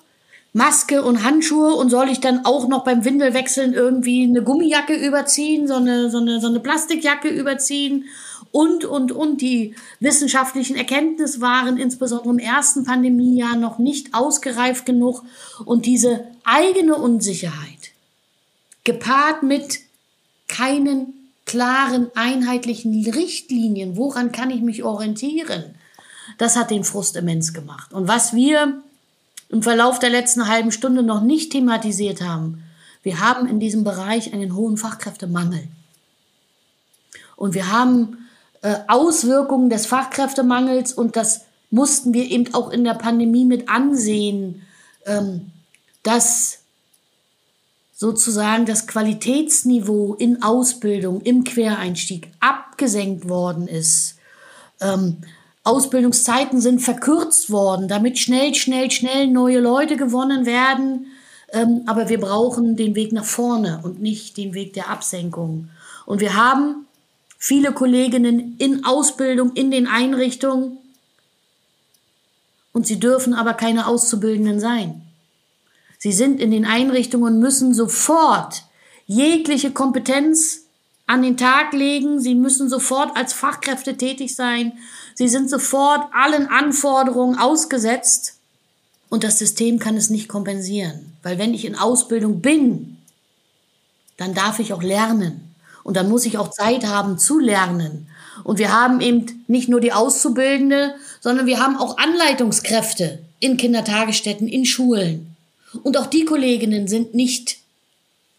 [0.53, 5.67] Maske und Handschuhe und soll ich dann auch noch beim Windelwechseln irgendwie eine Gummijacke überziehen,
[5.67, 8.05] so eine, so eine, so eine Plastikjacke überziehen
[8.51, 9.41] und, und, und.
[9.41, 15.23] Die wissenschaftlichen Erkenntnisse waren insbesondere im ersten Pandemiejahr noch nicht ausgereift genug
[15.65, 17.91] und diese eigene Unsicherheit
[18.83, 19.81] gepaart mit
[20.47, 21.13] keinen
[21.45, 25.75] klaren, einheitlichen Richtlinien, woran kann ich mich orientieren,
[26.37, 27.93] das hat den Frust immens gemacht.
[27.93, 28.81] Und was wir
[29.49, 32.63] im Verlauf der letzten halben Stunde noch nicht thematisiert haben.
[33.01, 35.67] Wir haben in diesem Bereich einen hohen Fachkräftemangel.
[37.35, 38.29] Und wir haben
[38.61, 44.63] äh, Auswirkungen des Fachkräftemangels und das mussten wir eben auch in der Pandemie mit ansehen,
[45.05, 45.51] ähm,
[46.03, 46.59] dass
[47.95, 54.15] sozusagen das Qualitätsniveau in Ausbildung, im Quereinstieg abgesenkt worden ist.
[54.79, 55.17] Ähm,
[55.69, 61.07] Ausbildungszeiten sind verkürzt worden, damit schnell, schnell, schnell neue Leute gewonnen werden.
[61.51, 65.69] Ähm, aber wir brauchen den Weg nach vorne und nicht den Weg der Absenkung.
[66.05, 66.87] Und wir haben
[67.37, 70.77] viele Kolleginnen in Ausbildung in den Einrichtungen
[72.73, 75.01] und sie dürfen aber keine Auszubildenden sein.
[75.97, 78.63] Sie sind in den Einrichtungen und müssen sofort
[79.05, 80.65] jegliche Kompetenz
[81.07, 82.21] an den Tag legen.
[82.21, 84.73] Sie müssen sofort als Fachkräfte tätig sein.
[85.19, 88.35] Sie sind sofort allen Anforderungen ausgesetzt.
[89.09, 91.11] Und das System kann es nicht kompensieren.
[91.23, 92.95] Weil wenn ich in Ausbildung bin,
[94.15, 95.53] dann darf ich auch lernen.
[95.83, 98.07] Und dann muss ich auch Zeit haben zu lernen.
[98.45, 104.47] Und wir haben eben nicht nur die Auszubildende, sondern wir haben auch Anleitungskräfte in Kindertagesstätten,
[104.47, 105.35] in Schulen.
[105.83, 107.57] Und auch die Kolleginnen sind nicht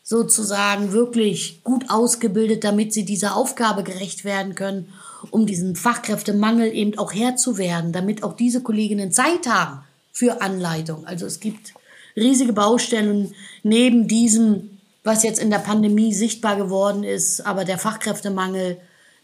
[0.03, 4.91] sozusagen wirklich gut ausgebildet, damit sie dieser Aufgabe gerecht werden können,
[5.31, 9.81] um diesen Fachkräftemangel eben auch Herr zu werden, damit auch diese Kolleginnen Zeit haben
[10.13, 11.07] für Anleitung.
[11.07, 11.75] Also es gibt
[12.17, 18.79] riesige Baustellen neben diesem, was jetzt in der Pandemie sichtbar geworden ist, aber der Fachkräftemangel,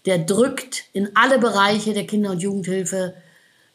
[0.06, 3.14] der drückt in alle Bereiche der Kinder- und Jugendhilfe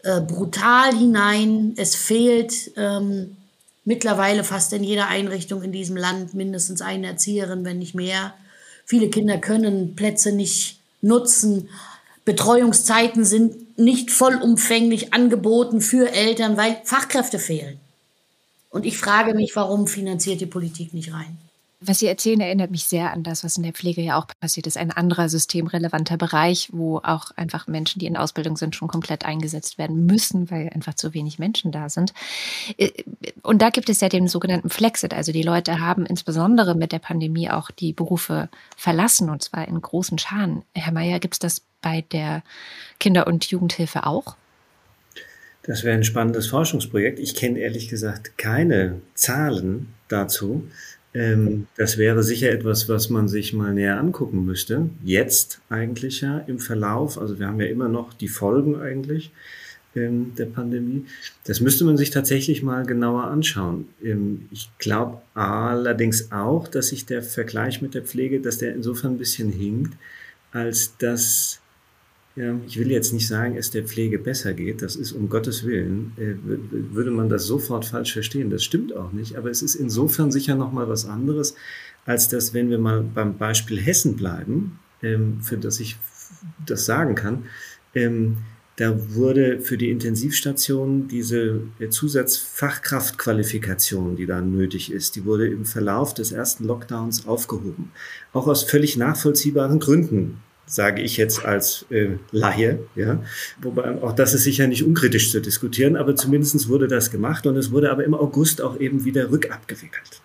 [0.03, 1.73] äh, brutal hinein.
[1.75, 3.35] Es fehlt ähm,
[3.85, 8.33] mittlerweile fast in jeder Einrichtung in diesem Land mindestens eine Erzieherin, wenn nicht mehr.
[8.85, 11.69] Viele Kinder können Plätze nicht nutzen.
[12.25, 17.79] Betreuungszeiten sind nicht vollumfänglich angeboten für Eltern, weil Fachkräfte fehlen.
[18.69, 21.37] Und ich frage mich, warum finanziert die Politik nicht rein?
[21.83, 24.67] Was Sie erzählen, erinnert mich sehr an das, was in der Pflege ja auch passiert
[24.67, 24.77] ist.
[24.77, 29.79] Ein anderer systemrelevanter Bereich, wo auch einfach Menschen, die in Ausbildung sind, schon komplett eingesetzt
[29.79, 32.13] werden müssen, weil einfach zu wenig Menschen da sind.
[32.77, 32.91] Äh,
[33.41, 35.15] und da gibt es ja den sogenannten Flexit.
[35.15, 39.81] Also die Leute haben insbesondere mit der Pandemie auch die Berufe verlassen und zwar in
[39.81, 40.61] großen Scharen.
[40.75, 42.43] Herr Mayer, gibt es das bei der
[42.99, 44.35] Kinder- und Jugendhilfe auch?
[45.63, 47.19] Das wäre ein spannendes Forschungsprojekt.
[47.19, 50.67] Ich kenne ehrlich gesagt keine Zahlen dazu.
[51.13, 54.89] Ähm, das wäre sicher etwas, was man sich mal näher angucken müsste.
[55.03, 57.17] Jetzt eigentlich ja im Verlauf.
[57.17, 59.31] Also wir haben ja immer noch die Folgen eigentlich
[59.95, 61.05] ähm, der Pandemie.
[61.45, 63.89] Das müsste man sich tatsächlich mal genauer anschauen.
[64.03, 69.13] Ähm, ich glaube allerdings auch, dass sich der Vergleich mit der Pflege, dass der insofern
[69.13, 69.93] ein bisschen hinkt,
[70.51, 71.60] als dass
[72.35, 74.81] ich will jetzt nicht sagen, es der Pflege besser geht.
[74.81, 76.35] Das ist um Gottes Willen, äh,
[76.93, 78.49] würde man das sofort falsch verstehen.
[78.49, 79.35] Das stimmt auch nicht.
[79.35, 81.55] Aber es ist insofern sicher nochmal was anderes,
[82.05, 85.97] als dass, wenn wir mal beim Beispiel Hessen bleiben, ähm, für das ich
[86.65, 87.47] das sagen kann,
[87.93, 88.37] ähm,
[88.77, 96.13] da wurde für die Intensivstation diese Zusatzfachkraftqualifikation, die da nötig ist, die wurde im Verlauf
[96.13, 97.91] des ersten Lockdowns aufgehoben.
[98.31, 102.79] Auch aus völlig nachvollziehbaren Gründen sage ich jetzt als äh, Laie.
[102.95, 103.23] Ja?
[103.61, 107.57] Wobei auch das ist sicher nicht unkritisch zu diskutieren, aber zumindest wurde das gemacht und
[107.57, 110.21] es wurde aber im August auch eben wieder rückabgewickelt.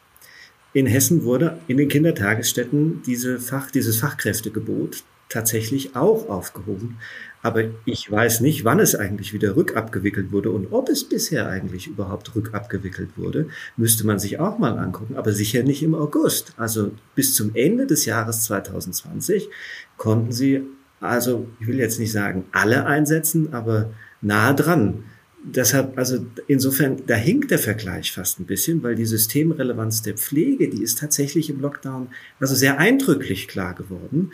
[0.72, 6.98] In Hessen wurde in den Kindertagesstätten diese Fach, dieses Fachkräftegebot tatsächlich auch aufgehoben.
[7.46, 11.86] Aber ich weiß nicht, wann es eigentlich wieder rückabgewickelt wurde und ob es bisher eigentlich
[11.86, 16.54] überhaupt rückabgewickelt wurde, müsste man sich auch mal angucken, aber sicher nicht im August.
[16.56, 19.48] Also bis zum Ende des Jahres 2020
[19.96, 20.62] konnten sie,
[20.98, 25.04] also ich will jetzt nicht sagen alle einsetzen, aber nahe dran.
[25.44, 30.68] Deshalb, also insofern, da hinkt der Vergleich fast ein bisschen, weil die Systemrelevanz der Pflege,
[30.68, 32.08] die ist tatsächlich im Lockdown
[32.40, 34.32] also sehr eindrücklich klar geworden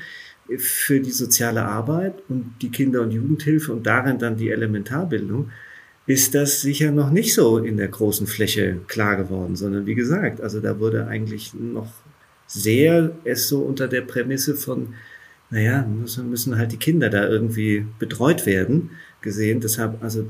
[0.59, 5.51] für die soziale Arbeit und die Kinder- und Jugendhilfe und darin dann die Elementarbildung,
[6.07, 10.41] ist das sicher noch nicht so in der großen Fläche klar geworden, sondern wie gesagt,
[10.41, 11.93] also da wurde eigentlich noch
[12.47, 14.95] sehr es so unter der Prämisse von,
[15.51, 19.61] naja, müssen, müssen halt die Kinder da irgendwie betreut werden, gesehen.
[19.61, 20.27] Deshalb, also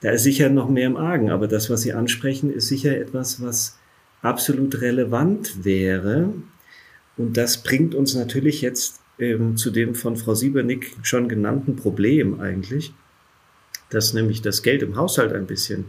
[0.00, 3.40] da ist sicher noch mehr im Argen, aber das, was Sie ansprechen, ist sicher etwas,
[3.40, 3.78] was
[4.22, 6.30] absolut relevant wäre,
[7.16, 12.40] und das bringt uns natürlich jetzt ähm, zu dem von Frau Siebernick schon genannten Problem
[12.40, 12.92] eigentlich,
[13.90, 15.86] dass nämlich das Geld im Haushalt ein bisschen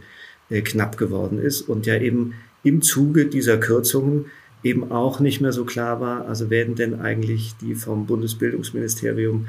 [0.48, 4.26] äh, knapp geworden ist und ja eben im Zuge dieser Kürzungen
[4.62, 9.46] eben auch nicht mehr so klar war, also werden denn eigentlich die vom Bundesbildungsministerium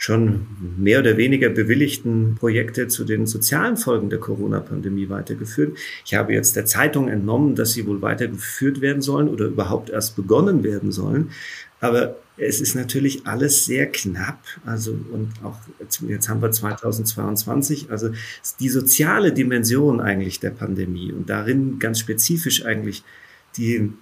[0.00, 0.46] schon
[0.78, 5.76] mehr oder weniger bewilligten Projekte zu den sozialen Folgen der Corona-Pandemie weitergeführt.
[6.06, 10.16] Ich habe jetzt der Zeitung entnommen, dass sie wohl weitergeführt werden sollen oder überhaupt erst
[10.16, 11.32] begonnen werden sollen.
[11.80, 14.40] Aber es ist natürlich alles sehr knapp.
[14.64, 15.58] Also, und auch
[16.08, 18.08] jetzt haben wir 2022, also
[18.58, 23.04] die soziale Dimension eigentlich der Pandemie und darin ganz spezifisch eigentlich
[23.56, 23.92] Die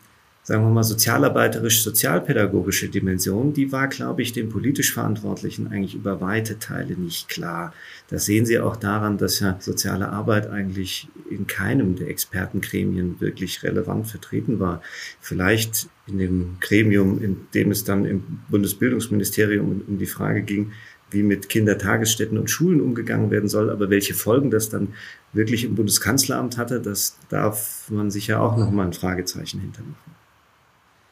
[0.48, 6.58] sagen wir mal, sozialarbeiterisch-sozialpädagogische Dimension, die war, glaube ich, den politisch Verantwortlichen eigentlich über weite
[6.58, 7.74] Teile nicht klar.
[8.08, 13.62] Das sehen Sie auch daran, dass ja soziale Arbeit eigentlich in keinem der Expertengremien wirklich
[13.62, 14.80] relevant vertreten war.
[15.20, 20.72] Vielleicht in dem Gremium, in dem es dann im Bundesbildungsministerium um die Frage ging,
[21.10, 24.94] wie mit Kindertagesstätten und Schulen umgegangen werden soll, aber welche Folgen das dann
[25.34, 30.17] wirklich im Bundeskanzleramt hatte, das darf man sich ja auch nochmal ein Fragezeichen hintermachen.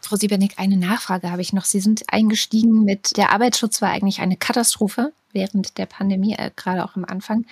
[0.06, 1.64] Frau Siebernick, eine Nachfrage habe ich noch.
[1.64, 6.84] Sie sind eingestiegen mit, der Arbeitsschutz war eigentlich eine Katastrophe während der Pandemie, äh, gerade
[6.84, 7.44] auch am Anfang.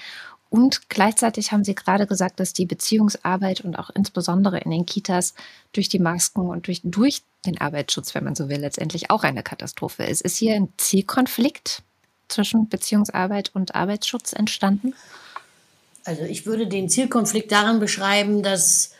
[0.50, 5.34] Und gleichzeitig haben Sie gerade gesagt, dass die Beziehungsarbeit und auch insbesondere in den Kitas
[5.72, 9.42] durch die Masken und durch, durch den Arbeitsschutz, wenn man so will, letztendlich auch eine
[9.42, 10.22] Katastrophe ist.
[10.22, 11.82] Ist hier ein Zielkonflikt
[12.28, 14.94] zwischen Beziehungsarbeit und Arbeitsschutz entstanden?
[16.04, 18.92] Also ich würde den Zielkonflikt darin beschreiben, dass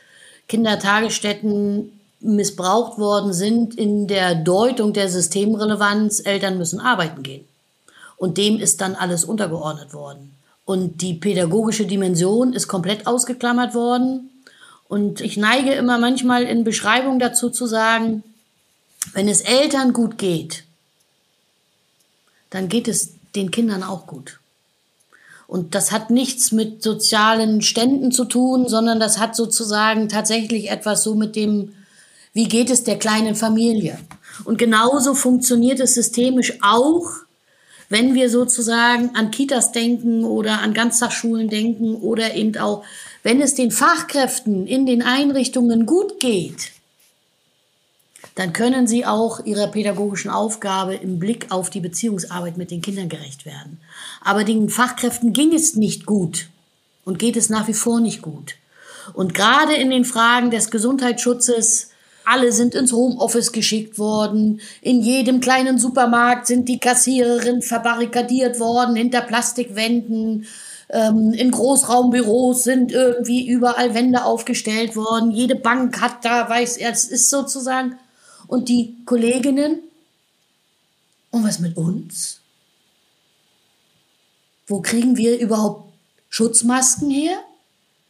[0.49, 1.91] Kindertagesstätten
[2.25, 7.45] missbraucht worden sind in der Deutung der Systemrelevanz, Eltern müssen arbeiten gehen.
[8.17, 10.33] Und dem ist dann alles untergeordnet worden.
[10.65, 14.31] Und die pädagogische Dimension ist komplett ausgeklammert worden.
[14.87, 18.23] Und ich neige immer manchmal in Beschreibungen dazu zu sagen,
[19.13, 20.63] wenn es Eltern gut geht,
[22.49, 24.39] dann geht es den Kindern auch gut.
[25.47, 31.03] Und das hat nichts mit sozialen Ständen zu tun, sondern das hat sozusagen tatsächlich etwas
[31.03, 31.73] so mit dem
[32.35, 33.97] wie geht es der kleinen Familie?
[34.43, 37.07] Und genauso funktioniert es systemisch auch,
[37.87, 42.83] wenn wir sozusagen an Kitas denken oder an Ganztagsschulen denken oder eben auch,
[43.23, 46.71] wenn es den Fachkräften in den Einrichtungen gut geht,
[48.35, 53.07] dann können sie auch ihrer pädagogischen Aufgabe im Blick auf die Beziehungsarbeit mit den Kindern
[53.07, 53.79] gerecht werden.
[54.19, 56.49] Aber den Fachkräften ging es nicht gut
[57.05, 58.55] und geht es nach wie vor nicht gut.
[59.13, 61.91] Und gerade in den Fragen des Gesundheitsschutzes
[62.25, 64.61] alle sind ins Homeoffice geschickt worden.
[64.81, 70.45] In jedem kleinen Supermarkt sind die Kassiererinnen verbarrikadiert worden hinter Plastikwänden.
[70.89, 75.31] Ähm, in Großraumbüros sind irgendwie überall Wände aufgestellt worden.
[75.31, 77.97] Jede Bank hat da, weiß er, es ist sozusagen.
[78.47, 79.79] Und die Kolleginnen,
[81.31, 82.39] und was mit uns?
[84.67, 85.91] Wo kriegen wir überhaupt
[86.29, 87.39] Schutzmasken her?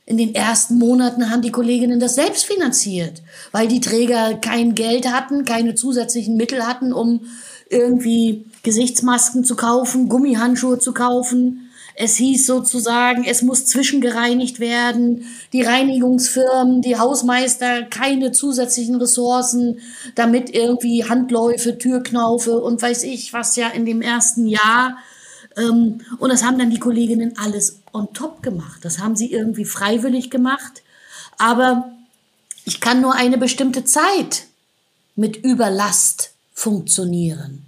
[0.07, 5.11] In den ersten Monaten haben die Kolleginnen das selbst finanziert, weil die Träger kein Geld
[5.11, 7.21] hatten, keine zusätzlichen Mittel hatten, um
[7.69, 11.71] irgendwie Gesichtsmasken zu kaufen, Gummihandschuhe zu kaufen.
[11.95, 15.25] Es hieß sozusagen, es muss zwischengereinigt werden.
[15.53, 19.79] Die Reinigungsfirmen, die Hausmeister, keine zusätzlichen Ressourcen,
[20.13, 24.97] damit irgendwie Handläufe, Türknaufe und weiß ich was ja in dem ersten Jahr
[25.57, 28.83] und das haben dann die Kolleginnen alles on top gemacht.
[28.83, 30.83] Das haben sie irgendwie freiwillig gemacht.
[31.37, 31.91] Aber
[32.65, 34.47] ich kann nur eine bestimmte Zeit
[35.15, 37.65] mit Überlast funktionieren.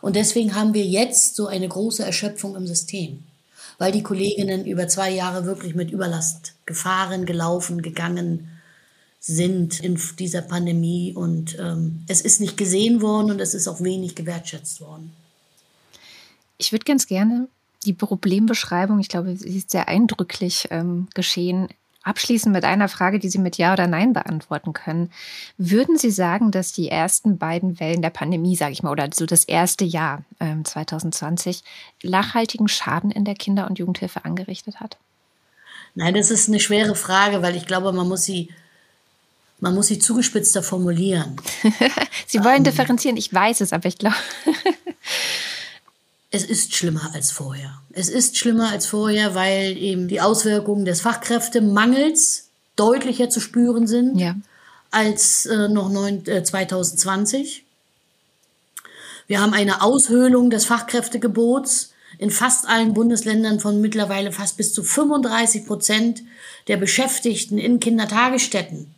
[0.00, 3.22] Und deswegen haben wir jetzt so eine große Erschöpfung im System,
[3.78, 8.48] weil die Kolleginnen über zwei Jahre wirklich mit Überlast gefahren, gelaufen, gegangen
[9.20, 11.12] sind in dieser Pandemie.
[11.14, 15.12] Und ähm, es ist nicht gesehen worden und es ist auch wenig gewertschätzt worden.
[16.60, 17.48] Ich würde ganz gerne
[17.86, 21.68] die Problembeschreibung, ich glaube, sie ist sehr eindrücklich ähm, geschehen,
[22.02, 25.10] abschließen mit einer Frage, die Sie mit Ja oder Nein beantworten können.
[25.56, 29.24] Würden Sie sagen, dass die ersten beiden Wellen der Pandemie, sage ich mal, oder so
[29.24, 31.62] das erste Jahr ähm, 2020
[32.02, 34.98] nachhaltigen Schaden in der Kinder- und Jugendhilfe angerichtet hat?
[35.94, 38.50] Nein, das ist eine schwere Frage, weil ich glaube, man muss sie,
[39.58, 41.36] man muss sie zugespitzter formulieren.
[42.26, 44.16] Sie wollen ähm, differenzieren, ich weiß es, aber ich glaube.
[46.30, 47.80] es ist schlimmer als vorher.
[47.92, 54.18] Es ist schlimmer als vorher, weil eben die Auswirkungen des Fachkräftemangels deutlicher zu spüren sind
[54.18, 54.36] ja.
[54.90, 57.64] als äh, noch neun, äh, 2020.
[59.26, 64.82] Wir haben eine Aushöhlung des Fachkräftegebots in fast allen Bundesländern von mittlerweile fast bis zu
[64.82, 66.22] 35 Prozent
[66.68, 68.94] der Beschäftigten in Kindertagesstätten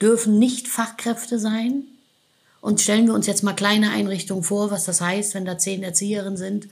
[0.00, 1.84] dürfen nicht Fachkräfte sein.
[2.66, 5.84] Und stellen wir uns jetzt mal kleine Einrichtungen vor, was das heißt, wenn da zehn
[5.84, 6.66] Erzieherinnen sind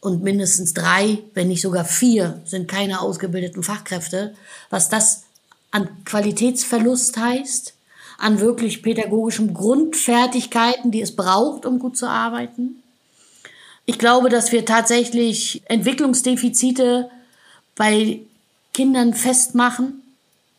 [0.00, 4.34] und mindestens drei, wenn nicht sogar vier, sind keine ausgebildeten Fachkräfte,
[4.68, 5.22] was das
[5.70, 7.72] an Qualitätsverlust heißt,
[8.18, 12.82] an wirklich pädagogischen Grundfertigkeiten, die es braucht, um gut zu arbeiten.
[13.86, 17.08] Ich glaube, dass wir tatsächlich Entwicklungsdefizite
[17.74, 18.20] bei
[18.74, 20.01] Kindern festmachen,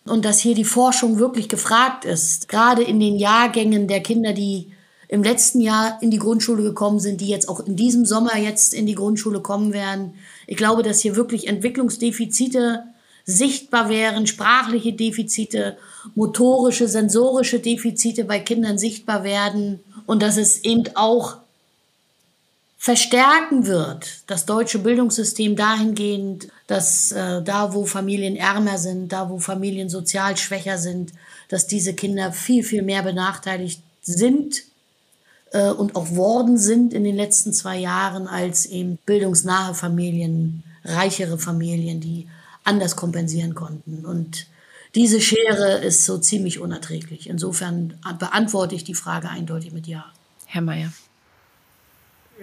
[0.05, 4.71] und dass hier die Forschung wirklich gefragt ist, gerade in den Jahrgängen der Kinder, die
[5.07, 8.73] im letzten Jahr in die Grundschule gekommen sind, die jetzt auch in diesem Sommer jetzt
[8.73, 10.15] in die Grundschule kommen werden.
[10.47, 12.83] Ich glaube, dass hier wirklich Entwicklungsdefizite
[13.23, 15.77] sichtbar wären, sprachliche Defizite,
[16.15, 21.37] motorische, sensorische Defizite bei Kindern sichtbar werden und dass es eben auch
[22.83, 29.39] verstärken wird, das deutsche Bildungssystem dahingehend, dass äh, da, wo Familien ärmer sind, da, wo
[29.39, 31.13] Familien sozial schwächer sind,
[31.47, 34.63] dass diese Kinder viel, viel mehr benachteiligt sind
[35.53, 41.37] äh, und auch worden sind in den letzten zwei Jahren als eben bildungsnahe Familien, reichere
[41.37, 42.27] Familien, die
[42.65, 44.05] anders kompensieren konnten.
[44.05, 44.47] Und
[44.93, 47.29] diese Schere ist so ziemlich unerträglich.
[47.29, 50.03] Insofern beantworte ich die Frage eindeutig mit Ja.
[50.47, 50.91] Herr Mayer.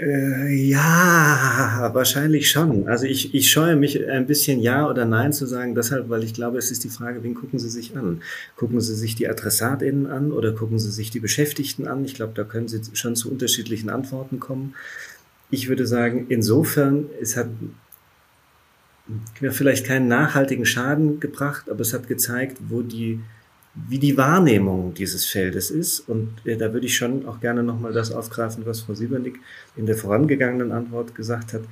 [0.01, 2.89] Äh, ja, wahrscheinlich schon.
[2.89, 6.33] Also ich, ich scheue mich ein bisschen Ja oder Nein zu sagen, deshalb, weil ich
[6.33, 8.23] glaube, es ist die Frage, wen gucken Sie sich an?
[8.57, 12.03] Gucken Sie sich die AdressatInnen an oder gucken Sie sich die Beschäftigten an?
[12.07, 14.75] Ich glaube, da können Sie schon zu unterschiedlichen Antworten kommen.
[15.51, 17.49] Ich würde sagen, insofern, es hat
[19.41, 23.21] mir vielleicht keinen nachhaltigen Schaden gebracht, aber es hat gezeigt, wo die
[23.75, 26.01] wie die Wahrnehmung dieses Feldes ist.
[26.01, 29.39] Und äh, da würde ich schon auch gerne nochmal das aufgreifen, was Frau Siebernick
[29.77, 31.63] in der vorangegangenen Antwort gesagt hat.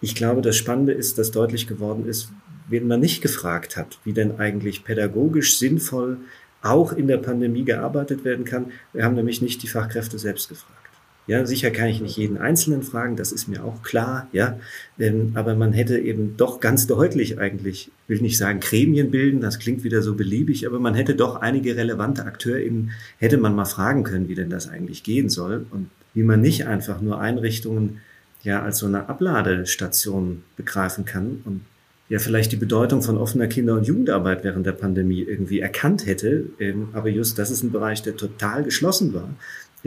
[0.00, 2.30] Ich glaube, das Spannende ist, dass deutlich geworden ist,
[2.68, 6.18] wen man nicht gefragt hat, wie denn eigentlich pädagogisch sinnvoll
[6.62, 8.72] auch in der Pandemie gearbeitet werden kann.
[8.92, 10.85] Wir haben nämlich nicht die Fachkräfte selbst gefragt.
[11.28, 14.60] Ja, sicher kann ich nicht jeden Einzelnen fragen, das ist mir auch klar, ja.
[14.98, 19.58] Ähm, aber man hätte eben doch ganz deutlich eigentlich, will nicht sagen Gremien bilden, das
[19.58, 24.04] klingt wieder so beliebig, aber man hätte doch einige relevante AkteurInnen, hätte man mal fragen
[24.04, 28.00] können, wie denn das eigentlich gehen soll und wie man nicht einfach nur Einrichtungen
[28.44, 31.62] ja als so eine Abladestation begreifen kann und
[32.08, 36.44] ja vielleicht die Bedeutung von offener Kinder- und Jugendarbeit während der Pandemie irgendwie erkannt hätte.
[36.60, 39.28] Ähm, aber just das ist ein Bereich, der total geschlossen war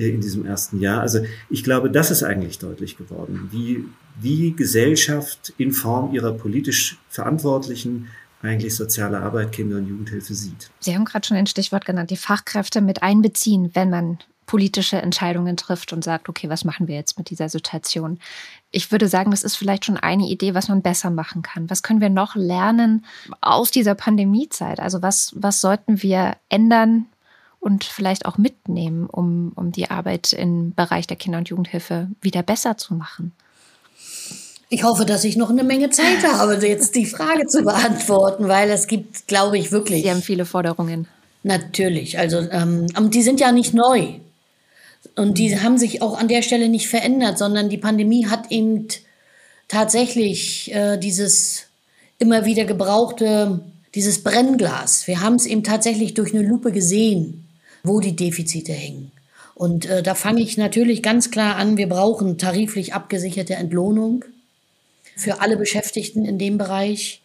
[0.08, 1.02] in diesem ersten Jahr.
[1.02, 1.20] Also
[1.50, 3.86] ich glaube, das ist eigentlich deutlich geworden, wie,
[4.20, 8.08] wie Gesellschaft in Form ihrer politisch Verantwortlichen
[8.42, 10.70] eigentlich soziale Arbeit, Kinder- und Jugendhilfe sieht.
[10.80, 14.20] Sie haben gerade schon ein Stichwort genannt, die Fachkräfte mit einbeziehen, wenn man
[14.50, 18.18] politische Entscheidungen trifft und sagt, okay, was machen wir jetzt mit dieser Situation?
[18.72, 21.70] Ich würde sagen, das ist vielleicht schon eine Idee, was man besser machen kann.
[21.70, 23.06] Was können wir noch lernen
[23.42, 24.80] aus dieser Pandemiezeit?
[24.80, 27.06] Also was, was sollten wir ändern,
[27.60, 32.44] und vielleicht auch mitnehmen, um, um die Arbeit im Bereich der Kinder- und Jugendhilfe wieder
[32.44, 33.34] besser zu machen?
[34.70, 38.70] Ich hoffe, dass ich noch eine Menge Zeit habe, jetzt die Frage zu beantworten, weil
[38.70, 40.04] es gibt, glaube ich, wirklich.
[40.04, 41.08] Sie haben viele Forderungen.
[41.44, 42.20] Natürlich.
[42.20, 44.20] Also, ähm, die sind ja nicht neu.
[45.16, 48.88] Und die haben sich auch an der Stelle nicht verändert, sondern die Pandemie hat eben
[49.68, 51.66] tatsächlich äh, dieses
[52.20, 53.62] immer wieder gebrauchte,
[53.96, 55.08] dieses Brennglas.
[55.08, 57.49] Wir haben es eben tatsächlich durch eine Lupe gesehen
[57.84, 59.12] wo die Defizite hängen.
[59.56, 64.24] Und äh, da fange ich natürlich ganz klar an, wir brauchen tariflich abgesicherte Entlohnung
[65.18, 67.22] für alle Beschäftigten in dem Bereich.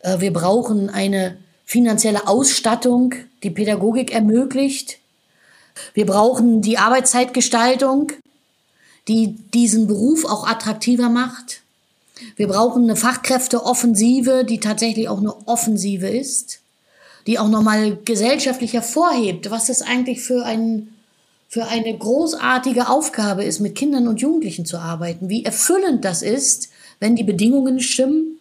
[0.00, 1.36] Äh, wir brauchen eine
[1.66, 4.98] finanzielle Ausstattung, die Pädagogik ermöglicht.
[5.92, 8.12] Wir brauchen die Arbeitszeitgestaltung,
[9.08, 11.60] die diesen Beruf auch attraktiver macht.
[12.36, 16.60] Wir brauchen eine Fachkräfteoffensive, die tatsächlich auch eine Offensive ist
[17.26, 20.88] die auch nochmal gesellschaftlich hervorhebt, was das eigentlich für, ein,
[21.48, 26.68] für eine großartige Aufgabe ist, mit Kindern und Jugendlichen zu arbeiten, wie erfüllend das ist,
[27.00, 28.38] wenn die Bedingungen stimmen.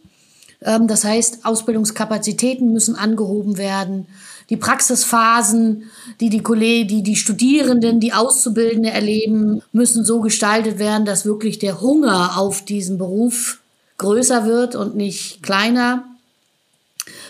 [0.61, 4.07] Ähm, das heißt, Ausbildungskapazitäten müssen angehoben werden.
[4.51, 11.05] Die Praxisphasen, die die Kollegen, die die Studierenden, die Auszubildende erleben, müssen so gestaltet werden,
[11.05, 13.59] dass wirklich der Hunger auf diesen Beruf
[13.97, 16.03] größer wird und nicht kleiner.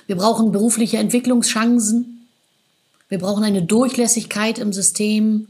[0.07, 2.27] Wir brauchen berufliche Entwicklungschancen.
[3.09, 5.47] Wir brauchen eine Durchlässigkeit im System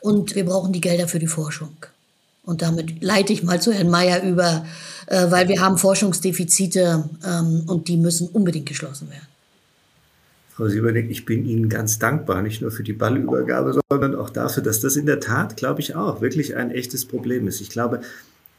[0.00, 1.76] und wir brauchen die Gelder für die Forschung.
[2.44, 4.64] Und damit leite ich mal zu Herrn Mayer über,
[5.06, 9.26] äh, weil wir haben Forschungsdefizite ähm, und die müssen unbedingt geschlossen werden.
[10.58, 14.62] Frau Siebernick, ich bin Ihnen ganz dankbar, nicht nur für die Ballübergabe, sondern auch dafür,
[14.62, 17.60] dass das in der Tat, glaube ich, auch wirklich ein echtes Problem ist.
[17.60, 18.00] Ich glaube,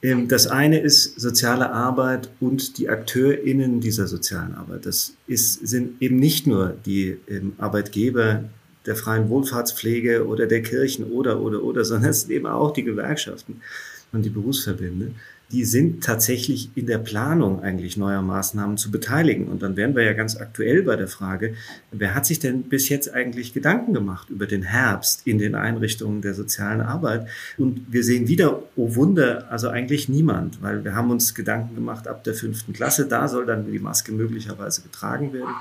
[0.01, 4.85] das eine ist soziale Arbeit und die AkteurInnen dieser sozialen Arbeit.
[4.85, 8.45] Das ist, sind eben nicht nur die ähm, Arbeitgeber
[8.85, 12.83] der freien Wohlfahrtspflege oder der Kirchen oder, oder, oder, sondern es sind eben auch die
[12.83, 13.61] Gewerkschaften
[14.13, 15.11] und die Berufsverbände
[15.51, 19.47] die sind tatsächlich in der Planung eigentlich neuer Maßnahmen zu beteiligen.
[19.47, 21.55] Und dann wären wir ja ganz aktuell bei der Frage,
[21.91, 26.21] wer hat sich denn bis jetzt eigentlich Gedanken gemacht über den Herbst in den Einrichtungen
[26.21, 27.27] der sozialen Arbeit?
[27.57, 32.07] Und wir sehen wieder, oh Wunder, also eigentlich niemand, weil wir haben uns Gedanken gemacht
[32.07, 35.55] ab der fünften Klasse, da soll dann die Maske möglicherweise getragen werden.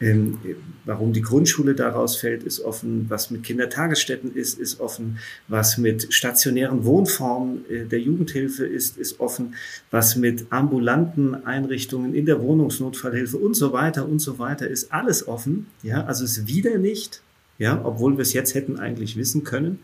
[0.00, 0.38] Ähm,
[0.86, 3.04] warum die Grundschule daraus fällt, ist offen.
[3.10, 5.18] Was mit Kindertagesstätten ist, ist offen.
[5.46, 9.54] Was mit stationären Wohnformen äh, der Jugendhilfe ist, ist offen.
[9.90, 15.28] Was mit ambulanten Einrichtungen in der Wohnungsnotfallhilfe und so weiter und so weiter ist alles
[15.28, 15.66] offen.
[15.82, 17.20] Ja, also ist wieder nicht,
[17.58, 19.80] ja, obwohl wir es jetzt hätten eigentlich wissen können.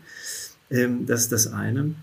[0.71, 1.93] Ähm, das ist das eine.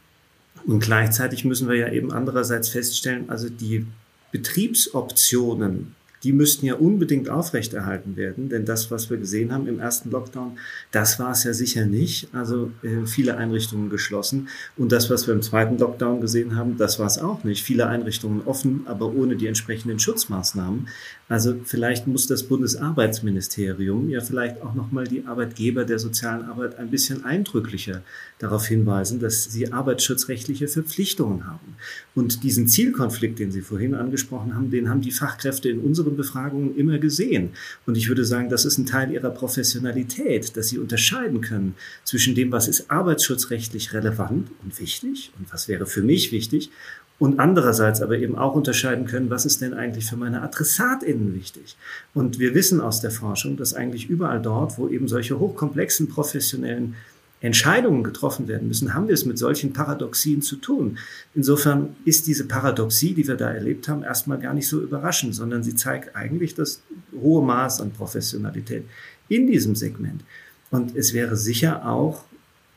[0.66, 3.86] Und gleichzeitig müssen wir ja eben andererseits feststellen, also die
[4.30, 5.94] Betriebsoptionen
[6.24, 10.58] die müssten ja unbedingt aufrechterhalten werden, denn das, was wir gesehen haben im ersten Lockdown,
[10.90, 12.28] das war es ja sicher nicht.
[12.32, 16.98] Also äh, viele Einrichtungen geschlossen und das, was wir im zweiten Lockdown gesehen haben, das
[16.98, 17.62] war es auch nicht.
[17.62, 20.88] Viele Einrichtungen offen, aber ohne die entsprechenden Schutzmaßnahmen.
[21.28, 26.78] Also vielleicht muss das Bundesarbeitsministerium ja vielleicht auch noch mal die Arbeitgeber der sozialen Arbeit
[26.78, 28.02] ein bisschen eindrücklicher
[28.38, 31.76] darauf hinweisen, dass sie arbeitsschutzrechtliche Verpflichtungen haben.
[32.14, 35.80] Und diesen Zielkonflikt, den Sie vorhin angesprochen haben, den haben die Fachkräfte in
[36.14, 37.50] unseren Befragungen immer gesehen.
[37.86, 42.34] Und ich würde sagen, das ist ein Teil ihrer Professionalität, dass sie unterscheiden können zwischen
[42.34, 46.70] dem, was ist arbeitsschutzrechtlich relevant und wichtig und was wäre für mich wichtig
[47.18, 51.76] und andererseits aber eben auch unterscheiden können, was ist denn eigentlich für meine AdressatInnen wichtig.
[52.12, 56.96] Und wir wissen aus der Forschung, dass eigentlich überall dort, wo eben solche hochkomplexen professionellen
[57.44, 60.96] Entscheidungen getroffen werden müssen, haben wir es mit solchen Paradoxien zu tun.
[61.34, 65.62] Insofern ist diese Paradoxie, die wir da erlebt haben, erstmal gar nicht so überraschend, sondern
[65.62, 66.82] sie zeigt eigentlich das
[67.12, 68.84] hohe Maß an Professionalität
[69.28, 70.24] in diesem Segment.
[70.70, 72.24] Und es wäre sicher auch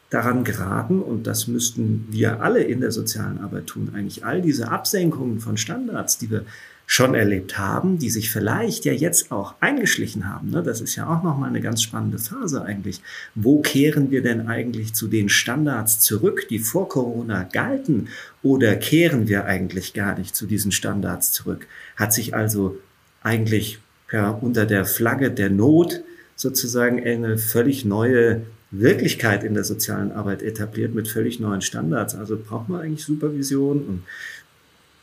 [0.09, 4.69] daran geraten, und das müssten wir alle in der sozialen Arbeit tun, eigentlich all diese
[4.69, 6.45] Absenkungen von Standards, die wir
[6.89, 10.51] schon erlebt haben, die sich vielleicht ja jetzt auch eingeschlichen haben.
[10.51, 10.63] Ne?
[10.63, 13.01] Das ist ja auch nochmal eine ganz spannende Phase eigentlich.
[13.35, 18.07] Wo kehren wir denn eigentlich zu den Standards zurück, die vor Corona galten?
[18.41, 21.67] Oder kehren wir eigentlich gar nicht zu diesen Standards zurück?
[21.97, 22.77] Hat sich also
[23.21, 23.79] eigentlich
[24.13, 26.01] ja, unter der Flagge der Not
[26.37, 32.15] sozusagen eine völlig neue Wirklichkeit in der sozialen Arbeit etabliert mit völlig neuen Standards.
[32.15, 34.03] Also braucht man eigentlich Supervision und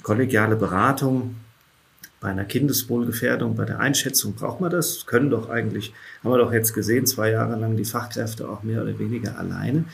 [0.03, 1.35] kollegiale Beratung.
[2.25, 5.05] Bei einer Kindeswohlgefährdung, bei der Einschätzung braucht man das.
[5.05, 8.81] Können doch eigentlich, haben wir doch jetzt gesehen, zwei Jahre lang die Fachkräfte auch mehr
[8.81, 9.85] oder weniger alleine.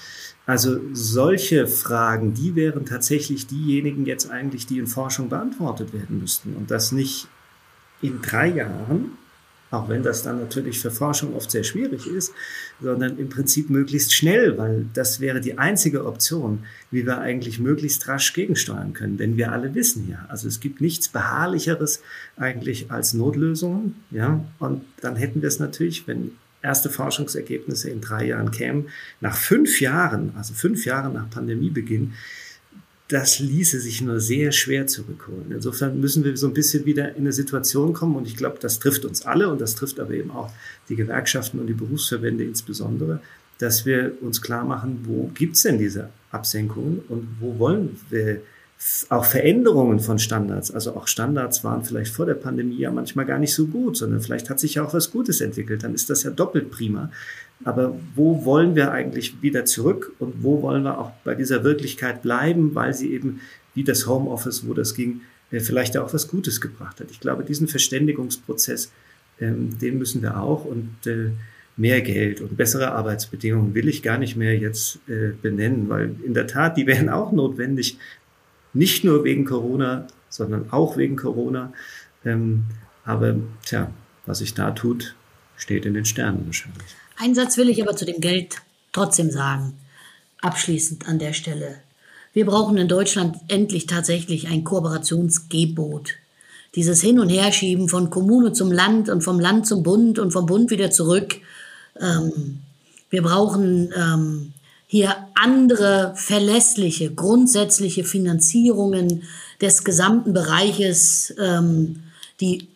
[0.47, 6.55] Also solche Fragen, die wären tatsächlich diejenigen jetzt eigentlich, die in Forschung beantwortet werden müssten.
[6.55, 7.27] Und das nicht
[8.01, 9.19] in drei Jahren,
[9.71, 12.33] auch wenn das dann natürlich für Forschung oft sehr schwierig ist,
[12.81, 18.09] sondern im Prinzip möglichst schnell, weil das wäre die einzige Option, wie wir eigentlich möglichst
[18.09, 19.17] rasch gegensteuern können.
[19.17, 22.03] Denn wir alle wissen ja, also es gibt nichts Beharrlicheres
[22.37, 23.95] eigentlich als Notlösungen.
[24.11, 28.89] Ja, und dann hätten wir es natürlich, wenn erste Forschungsergebnisse in drei Jahren kämen,
[29.21, 32.13] nach fünf Jahren, also fünf Jahre nach Pandemiebeginn,
[33.11, 35.51] das ließe sich nur sehr schwer zurückholen.
[35.51, 38.79] Insofern müssen wir so ein bisschen wieder in eine Situation kommen und ich glaube, das
[38.79, 40.53] trifft uns alle und das trifft aber eben auch
[40.89, 43.21] die Gewerkschaften und die Berufsverbände insbesondere,
[43.59, 48.43] dass wir uns klar machen, wo gibt's denn diese Absenkungen und wo wollen wir
[49.11, 50.71] auch Veränderungen von Standards.
[50.71, 54.21] Also auch Standards waren vielleicht vor der Pandemie ja manchmal gar nicht so gut, sondern
[54.21, 55.83] vielleicht hat sich ja auch was Gutes entwickelt.
[55.85, 57.11] Dann ist das ja doppelt prima.
[57.65, 62.23] Aber wo wollen wir eigentlich wieder zurück und wo wollen wir auch bei dieser Wirklichkeit
[62.23, 63.41] bleiben, weil sie eben
[63.75, 65.21] wie das Homeoffice, wo das ging,
[65.51, 67.11] äh, vielleicht auch was Gutes gebracht hat.
[67.11, 68.91] Ich glaube, diesen Verständigungsprozess,
[69.41, 71.31] ähm, den müssen wir auch und äh,
[71.77, 76.35] mehr Geld und bessere Arbeitsbedingungen will ich gar nicht mehr jetzt äh, benennen, weil in
[76.35, 77.99] der Tat, die wären auch notwendig,
[78.73, 81.73] nicht nur wegen Corona, sondern auch wegen Corona.
[82.25, 82.65] Ähm,
[83.05, 83.91] aber tja,
[84.27, 85.15] was sich da tut,
[85.57, 86.97] steht in den Sternen wahrscheinlich.
[87.17, 88.63] Einen Satz will ich aber zu dem Geld
[88.93, 89.75] trotzdem sagen.
[90.41, 91.81] Abschließend an der Stelle.
[92.33, 96.13] Wir brauchen in Deutschland endlich tatsächlich ein Kooperationsgebot.
[96.77, 100.47] Dieses Hin- und Herschieben von Kommune zum Land und vom Land zum Bund und vom
[100.47, 101.37] Bund wieder zurück.
[102.01, 102.61] Ähm,
[103.11, 104.53] wir brauchen ähm,
[104.91, 109.23] hier andere verlässliche, grundsätzliche Finanzierungen
[109.61, 112.03] des gesamten Bereiches, ähm,
[112.41, 112.67] die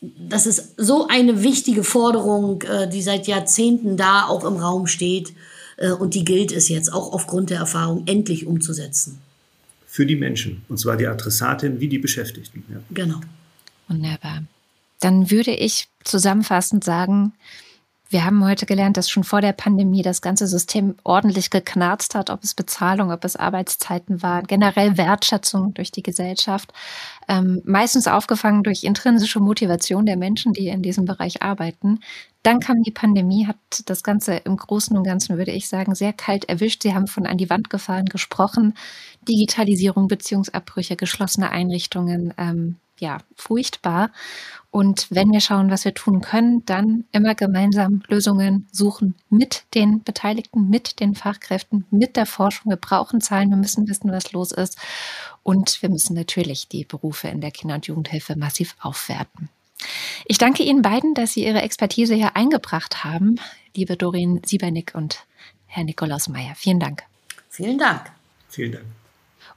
[0.00, 5.32] das ist so eine wichtige Forderung, äh, die seit Jahrzehnten da auch im Raum steht.
[5.76, 9.20] Äh, und die gilt es jetzt auch aufgrund der Erfahrung endlich umzusetzen.
[9.86, 12.64] Für die Menschen, und zwar die Adressatin wie die Beschäftigten.
[12.68, 12.80] Ja.
[12.90, 13.20] Genau.
[13.86, 14.42] Wunderbar.
[14.98, 17.32] Dann würde ich zusammenfassend sagen,
[18.10, 22.28] wir haben heute gelernt, dass schon vor der Pandemie das ganze System ordentlich geknarzt hat,
[22.28, 26.72] ob es Bezahlung, ob es Arbeitszeiten war, generell Wertschätzung durch die Gesellschaft.
[27.28, 32.00] Ähm, meistens aufgefangen durch intrinsische Motivation der Menschen, die in diesem Bereich arbeiten.
[32.42, 33.56] Dann kam die Pandemie, hat
[33.86, 36.82] das Ganze im Großen und Ganzen, würde ich sagen, sehr kalt erwischt.
[36.82, 38.74] Sie haben von an die Wand gefahren gesprochen.
[39.28, 42.34] Digitalisierung, Beziehungsabbrüche, geschlossene Einrichtungen.
[42.38, 44.10] Ähm, ja, furchtbar.
[44.70, 50.04] Und wenn wir schauen, was wir tun können, dann immer gemeinsam Lösungen suchen mit den
[50.04, 52.70] Beteiligten, mit den Fachkräften, mit der Forschung.
[52.70, 54.78] Wir brauchen Zahlen, wir müssen wissen, was los ist.
[55.42, 59.48] Und wir müssen natürlich die Berufe in der Kinder- und Jugendhilfe massiv aufwerten.
[60.26, 63.36] Ich danke Ihnen beiden, dass Sie Ihre Expertise hier eingebracht haben,
[63.74, 65.24] liebe Doreen Siebernick und
[65.66, 66.54] Herr Nikolaus Meyer.
[66.54, 67.02] Vielen Dank.
[67.48, 68.10] Vielen Dank.
[68.48, 68.99] Vielen Dank.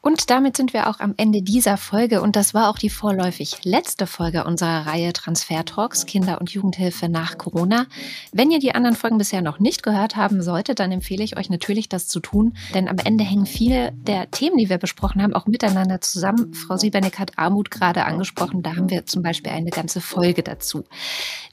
[0.06, 3.64] Und damit sind wir auch am Ende dieser Folge und das war auch die vorläufig
[3.64, 7.86] letzte Folge unserer Reihe Transfer Talks Kinder- und Jugendhilfe nach Corona.
[8.34, 11.50] Wenn ihr die anderen Folgen bisher noch nicht gehört haben solltet, dann empfehle ich euch
[11.50, 15.34] natürlich, das zu tun, denn am Ende hängen viele der Themen, die wir besprochen haben,
[15.34, 16.54] auch miteinander zusammen.
[16.54, 20.84] Frau Siebernick hat Armut gerade angesprochen, da haben wir zum Beispiel eine ganze Folge dazu.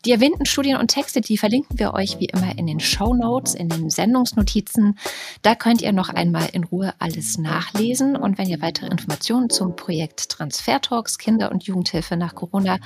[0.07, 3.55] Die erwähnten Studien und Texte, die verlinken wir euch wie immer in den Show Notes,
[3.55, 4.98] in den Sendungsnotizen.
[5.42, 9.76] Da könnt ihr noch einmal in Ruhe alles nachlesen und wenn ihr weitere Informationen zum
[9.76, 12.78] Projekt Transfer Talks Kinder- und Jugendhilfe nach Corona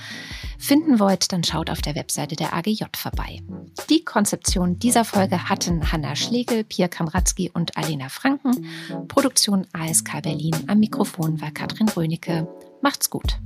[0.59, 3.41] finden wollt, dann schaut auf der Webseite der AGJ vorbei.
[3.89, 8.67] Die Konzeption dieser Folge hatten Hanna Schlegel, Pia Kamratzki und Alena Franken.
[9.07, 10.57] Produktion ASK Berlin.
[10.67, 12.49] Am Mikrofon war Katrin Rönecke.
[12.83, 13.39] Macht's gut.